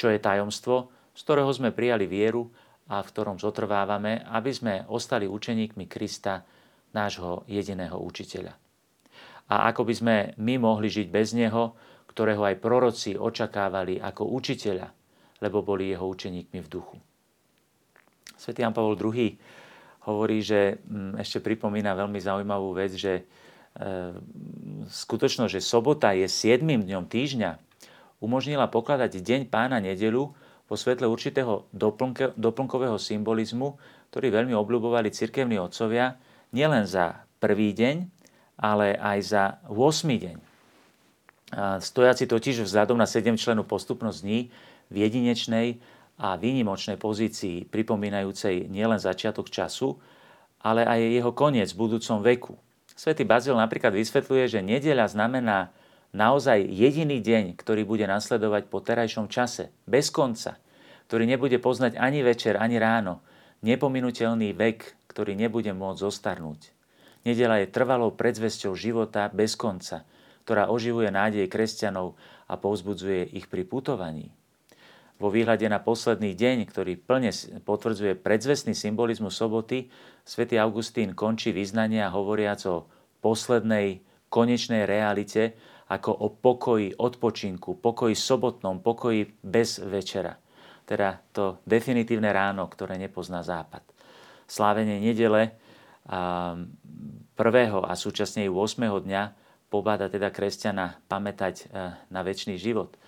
Čo 0.00 0.08
je 0.08 0.16
tajomstvo, 0.16 0.88
z 1.12 1.20
ktorého 1.20 1.52
sme 1.52 1.76
prijali 1.76 2.08
vieru 2.08 2.48
a 2.88 3.04
v 3.04 3.10
ktorom 3.12 3.36
zotrvávame, 3.36 4.24
aby 4.32 4.48
sme 4.48 4.74
ostali 4.88 5.28
učeníkmi 5.28 5.84
Krista, 5.84 6.40
nášho 6.96 7.44
jediného 7.44 8.00
učiteľa. 8.00 8.56
A 9.50 9.68
ako 9.68 9.84
by 9.84 9.94
sme 9.94 10.16
my 10.40 10.56
mohli 10.56 10.88
žiť 10.88 11.06
bez 11.12 11.36
Neho, 11.36 11.76
ktorého 12.08 12.46
aj 12.48 12.62
proroci 12.64 13.18
očakávali 13.18 14.00
ako 14.00 14.30
učiteľa, 14.32 14.88
lebo 15.42 15.60
boli 15.60 15.92
jeho 15.92 16.06
učeníkmi 16.06 16.58
v 16.64 16.68
duchu. 16.70 16.96
Svetý 18.38 18.62
Jan 18.62 18.72
Pavol 18.72 18.96
II 18.96 19.36
hovorí, 20.04 20.44
že 20.44 20.80
mm, 20.84 21.20
ešte 21.20 21.40
pripomína 21.40 21.96
veľmi 21.96 22.20
zaujímavú 22.20 22.76
vec, 22.76 22.92
že 22.94 23.20
e, 23.20 23.22
skutočnosť, 24.88 25.52
že 25.52 25.60
sobota 25.64 26.12
je 26.12 26.28
7. 26.28 26.60
dňom 26.64 27.04
týždňa, 27.08 27.50
umožnila 28.20 28.68
pokladať 28.68 29.20
deň 29.20 29.40
pána 29.48 29.80
nedelu 29.80 30.32
po 30.64 30.74
svetle 30.80 31.08
určitého 31.08 31.68
doplnkového 32.36 32.96
symbolizmu, 32.96 33.76
ktorý 34.08 34.32
veľmi 34.32 34.54
obľúbovali 34.56 35.12
cirkevní 35.12 35.60
otcovia, 35.60 36.16
nielen 36.54 36.88
za 36.88 37.26
prvý 37.42 37.76
deň, 37.76 38.08
ale 38.56 38.96
aj 38.96 39.18
za 39.20 39.44
8. 39.68 39.76
deň. 40.08 40.36
Stojaci 41.82 42.24
totiž 42.24 42.64
vzhľadom 42.64 42.96
na 42.96 43.04
7 43.04 43.36
členú 43.36 43.66
postupnosť 43.66 44.18
dní 44.24 44.40
v 44.88 44.96
jedinečnej 44.96 45.78
a 46.24 46.40
výnimočnej 46.40 46.96
pozícii, 46.96 47.68
pripomínajúcej 47.68 48.72
nielen 48.72 48.96
začiatok 48.96 49.52
času, 49.52 50.00
ale 50.64 50.88
aj 50.88 51.20
jeho 51.20 51.32
koniec 51.36 51.68
v 51.76 51.80
budúcom 51.84 52.24
veku. 52.24 52.56
Svetý 52.96 53.28
Bazil 53.28 53.52
napríklad 53.52 53.92
vysvetľuje, 53.92 54.44
že 54.48 54.64
nedeľa 54.64 55.12
znamená 55.12 55.68
naozaj 56.16 56.64
jediný 56.64 57.20
deň, 57.20 57.60
ktorý 57.60 57.84
bude 57.84 58.08
nasledovať 58.08 58.72
po 58.72 58.80
terajšom 58.80 59.28
čase, 59.28 59.68
bez 59.84 60.08
konca, 60.08 60.56
ktorý 61.12 61.28
nebude 61.28 61.60
poznať 61.60 62.00
ani 62.00 62.24
večer, 62.24 62.56
ani 62.56 62.80
ráno, 62.80 63.20
nepominutelný 63.60 64.56
vek, 64.56 65.10
ktorý 65.12 65.36
nebude 65.36 65.76
môcť 65.76 66.00
zostarnúť. 66.00 66.72
Nedela 67.28 67.60
je 67.60 67.68
trvalou 67.68 68.16
predzvesťou 68.16 68.72
života 68.72 69.28
bez 69.28 69.60
konca, 69.60 70.08
ktorá 70.48 70.72
oživuje 70.72 71.12
nádej 71.12 71.52
kresťanov 71.52 72.16
a 72.48 72.56
povzbudzuje 72.56 73.36
ich 73.36 73.44
pri 73.52 73.68
putovaní. 73.68 74.32
Vo 75.14 75.30
výhľade 75.30 75.70
na 75.70 75.78
posledný 75.78 76.34
deň, 76.34 76.66
ktorý 76.68 76.98
plne 76.98 77.30
potvrdzuje 77.62 78.18
predzvestný 78.18 78.74
symbolizmus 78.74 79.38
soboty, 79.38 79.86
svätý 80.26 80.58
Augustín 80.58 81.14
končí 81.14 81.54
vyznania 81.54 82.10
hovoriac 82.10 82.60
o 82.66 82.90
poslednej, 83.22 84.02
konečnej 84.28 84.84
realite, 84.84 85.54
ako 85.86 86.10
o 86.10 86.28
pokoji, 86.34 86.98
odpočinku, 86.98 87.78
pokoji 87.78 88.18
sobotnom, 88.18 88.82
pokoji 88.82 89.30
bez 89.44 89.78
večera. 89.78 90.34
Teda 90.84 91.22
to 91.30 91.62
definitívne 91.64 92.28
ráno, 92.34 92.66
ktoré 92.66 92.98
nepozná 92.98 93.46
západ. 93.46 93.86
Slávenie 94.50 94.98
nedele 95.00 95.56
prvého 97.38 97.80
a 97.86 97.92
súčasne 97.96 98.44
i 98.44 98.50
8. 98.50 98.82
dňa 98.82 99.22
pobáda 99.72 100.12
teda 100.12 100.28
kresťana 100.28 101.00
pamätať 101.08 101.70
na 102.10 102.20
väčší 102.20 102.60
život. 102.60 102.98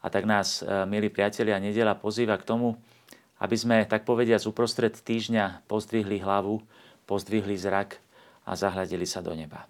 A 0.00 0.08
tak 0.08 0.24
nás, 0.24 0.64
e, 0.64 0.88
milí 0.88 1.12
priatelia, 1.12 1.60
nedela 1.60 1.92
pozýva 1.92 2.40
k 2.40 2.48
tomu, 2.48 2.80
aby 3.36 3.56
sme, 3.56 3.84
tak 3.84 4.08
povediať, 4.08 4.48
uprostred 4.48 4.96
týždňa 4.96 5.68
pozdvihli 5.68 6.24
hlavu, 6.24 6.64
pozdvihli 7.04 7.52
zrak 7.60 8.00
a 8.48 8.56
zahľadili 8.56 9.04
sa 9.04 9.20
do 9.20 9.36
neba. 9.36 9.68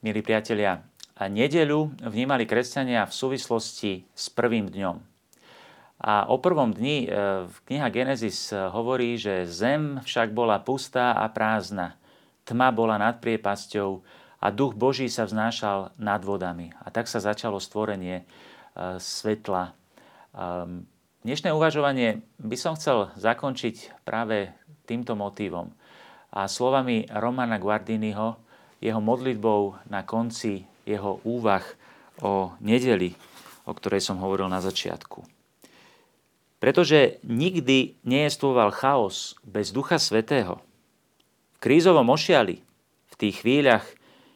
Milí 0.00 0.20
priatelia, 0.20 0.84
nedelu 1.16 1.92
vnímali 2.08 2.44
kresťania 2.44 3.04
v 3.08 3.12
súvislosti 3.12 3.92
s 4.12 4.28
prvým 4.32 4.68
dňom. 4.72 4.96
A 6.04 6.28
o 6.28 6.40
prvom 6.40 6.72
dni 6.72 7.04
e, 7.04 7.08
v 7.48 7.56
kniha 7.68 7.88
Genesis 7.92 8.48
hovorí, 8.52 9.20
že 9.20 9.44
zem 9.44 10.00
však 10.00 10.32
bola 10.32 10.56
pustá 10.60 11.12
a 11.20 11.28
prázdna 11.28 12.00
Tma 12.44 12.68
bola 12.76 13.00
nad 13.00 13.24
priepasťou 13.24 14.04
a 14.44 14.46
duch 14.52 14.76
Boží 14.76 15.08
sa 15.08 15.24
vznášal 15.24 15.96
nad 15.96 16.20
vodami. 16.20 16.68
A 16.84 16.92
tak 16.92 17.08
sa 17.08 17.24
začalo 17.24 17.56
stvorenie 17.56 18.20
e, 18.20 18.24
svetla. 19.00 19.72
Ehm, 20.36 20.84
dnešné 21.24 21.48
uvažovanie 21.56 22.20
by 22.36 22.56
som 22.60 22.76
chcel 22.76 23.08
zakončiť 23.16 24.04
práve 24.04 24.52
týmto 24.84 25.16
motívom 25.16 25.72
a 26.34 26.50
slovami 26.50 27.06
Romana 27.08 27.56
Guardiniho, 27.62 28.36
jeho 28.82 29.00
modlitbou 29.00 29.88
na 29.88 30.04
konci 30.04 30.66
jeho 30.84 31.22
úvah 31.24 31.64
o 32.20 32.52
nedeli, 32.60 33.16
o 33.64 33.72
ktorej 33.72 34.04
som 34.04 34.20
hovoril 34.20 34.50
na 34.50 34.60
začiatku. 34.60 35.24
Pretože 36.60 37.20
nikdy 37.24 38.00
neestvoval 38.04 38.72
chaos 38.72 39.36
bez 39.44 39.72
Ducha 39.72 40.00
Svetého, 40.00 40.63
krízovom 41.64 42.12
ošiali, 42.12 42.60
v 43.08 43.14
tých 43.16 43.40
chvíľach, 43.40 43.88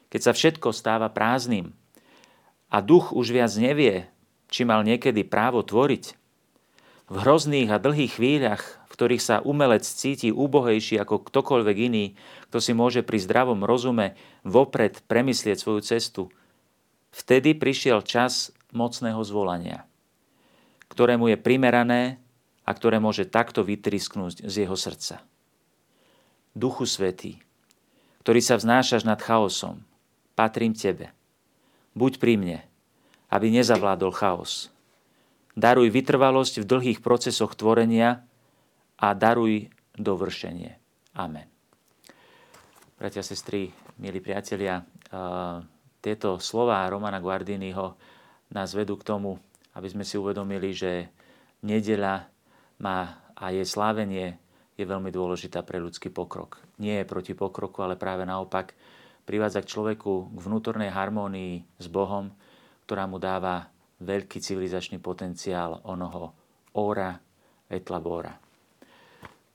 keď 0.09 0.21
sa 0.25 0.31
všetko 0.33 0.73
stáva 0.73 1.13
prázdnym 1.13 1.69
a 2.73 2.81
duch 2.81 3.13
už 3.13 3.29
viac 3.29 3.53
nevie, 3.61 4.09
či 4.49 4.65
mal 4.65 4.81
niekedy 4.81 5.21
právo 5.21 5.61
tvoriť, 5.61 6.17
v 7.09 7.15
hrozných 7.17 7.69
a 7.73 7.81
dlhých 7.81 8.21
chvíľach, 8.21 8.63
v 8.85 8.91
ktorých 8.93 9.21
sa 9.21 9.41
umelec 9.41 9.81
cíti 9.81 10.29
úbohejší 10.29 11.01
ako 11.01 11.25
ktokoľvek 11.25 11.77
iný, 11.89 12.05
kto 12.49 12.57
si 12.61 12.73
môže 12.77 13.01
pri 13.01 13.17
zdravom 13.17 13.65
rozume 13.65 14.13
vopred 14.45 15.01
premyslieť 15.09 15.57
svoju 15.57 15.81
cestu, 15.85 16.23
vtedy 17.09 17.57
prišiel 17.57 18.05
čas 18.05 18.53
mocného 18.73 19.21
zvolania, 19.25 19.89
ktorému 20.93 21.33
je 21.33 21.37
primerané 21.41 22.21
a 22.61 22.71
ktoré 22.77 23.01
môže 23.01 23.25
takto 23.25 23.65
vytrisknúť 23.65 24.45
z 24.45 24.65
jeho 24.65 24.77
srdca. 24.77 25.25
Duchu 26.59 26.83
Svetý, 26.83 27.39
ktorý 28.27 28.43
sa 28.43 28.59
vznášaš 28.59 29.07
nad 29.07 29.23
chaosom, 29.23 29.79
patrím 30.35 30.75
Tebe. 30.75 31.15
Buď 31.95 32.19
pri 32.19 32.35
mne 32.35 32.59
aby 33.29 33.53
nezavládol 33.53 34.11
chaos. 34.13 34.73
Daruj 35.53 35.93
vytrvalosť 35.93 36.65
v 36.65 36.69
dlhých 36.69 36.99
procesoch 37.01 37.53
tvorenia 37.53 38.25
a 38.97 39.07
daruj 39.13 39.69
dovršenie. 39.97 40.71
Amen. 41.17 41.45
Bratia, 42.99 43.23
sestry, 43.23 43.71
milí 44.01 44.19
priatelia, 44.19 44.83
tieto 46.03 46.29
slova 46.41 46.83
Romana 46.89 47.21
Guardiniho 47.21 47.95
nás 48.51 48.75
vedú 48.75 48.97
k 48.99 49.07
tomu, 49.07 49.39
aby 49.77 49.87
sme 49.87 50.03
si 50.03 50.19
uvedomili, 50.19 50.73
že 50.73 51.07
nedeľa 51.63 52.27
má 52.81 53.23
a 53.39 53.55
jej 53.55 53.63
slávenie 53.63 54.35
je 54.79 54.87
veľmi 54.87 55.11
dôležitá 55.11 55.59
pre 55.67 55.83
ľudský 55.83 56.07
pokrok. 56.07 56.63
Nie 56.79 57.03
je 57.03 57.09
proti 57.11 57.35
pokroku, 57.35 57.83
ale 57.83 57.99
práve 57.99 58.23
naopak 58.23 58.71
privádza 59.27 59.59
k 59.59 59.75
človeku 59.75 60.31
k 60.31 60.39
vnútornej 60.39 60.87
harmónii 60.87 61.83
s 61.83 61.87
Bohom, 61.91 62.31
ktorá 62.87 63.03
mu 63.03 63.19
dáva 63.19 63.67
veľký 63.99 64.39
civilizačný 64.39 65.03
potenciál 65.03 65.83
onoho 65.83 66.31
ora 66.79 67.19
et 67.67 67.83
labora. 67.91 68.31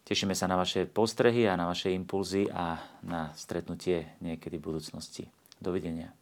Tešíme 0.04 0.36
sa 0.36 0.44
na 0.44 0.60
vaše 0.60 0.84
postrehy 0.84 1.48
a 1.48 1.56
na 1.56 1.64
vaše 1.64 1.88
impulzy 1.88 2.44
a 2.52 2.76
na 3.08 3.32
stretnutie 3.32 4.20
niekedy 4.20 4.60
v 4.60 4.76
budúcnosti. 4.76 5.24
Dovidenia. 5.56 6.12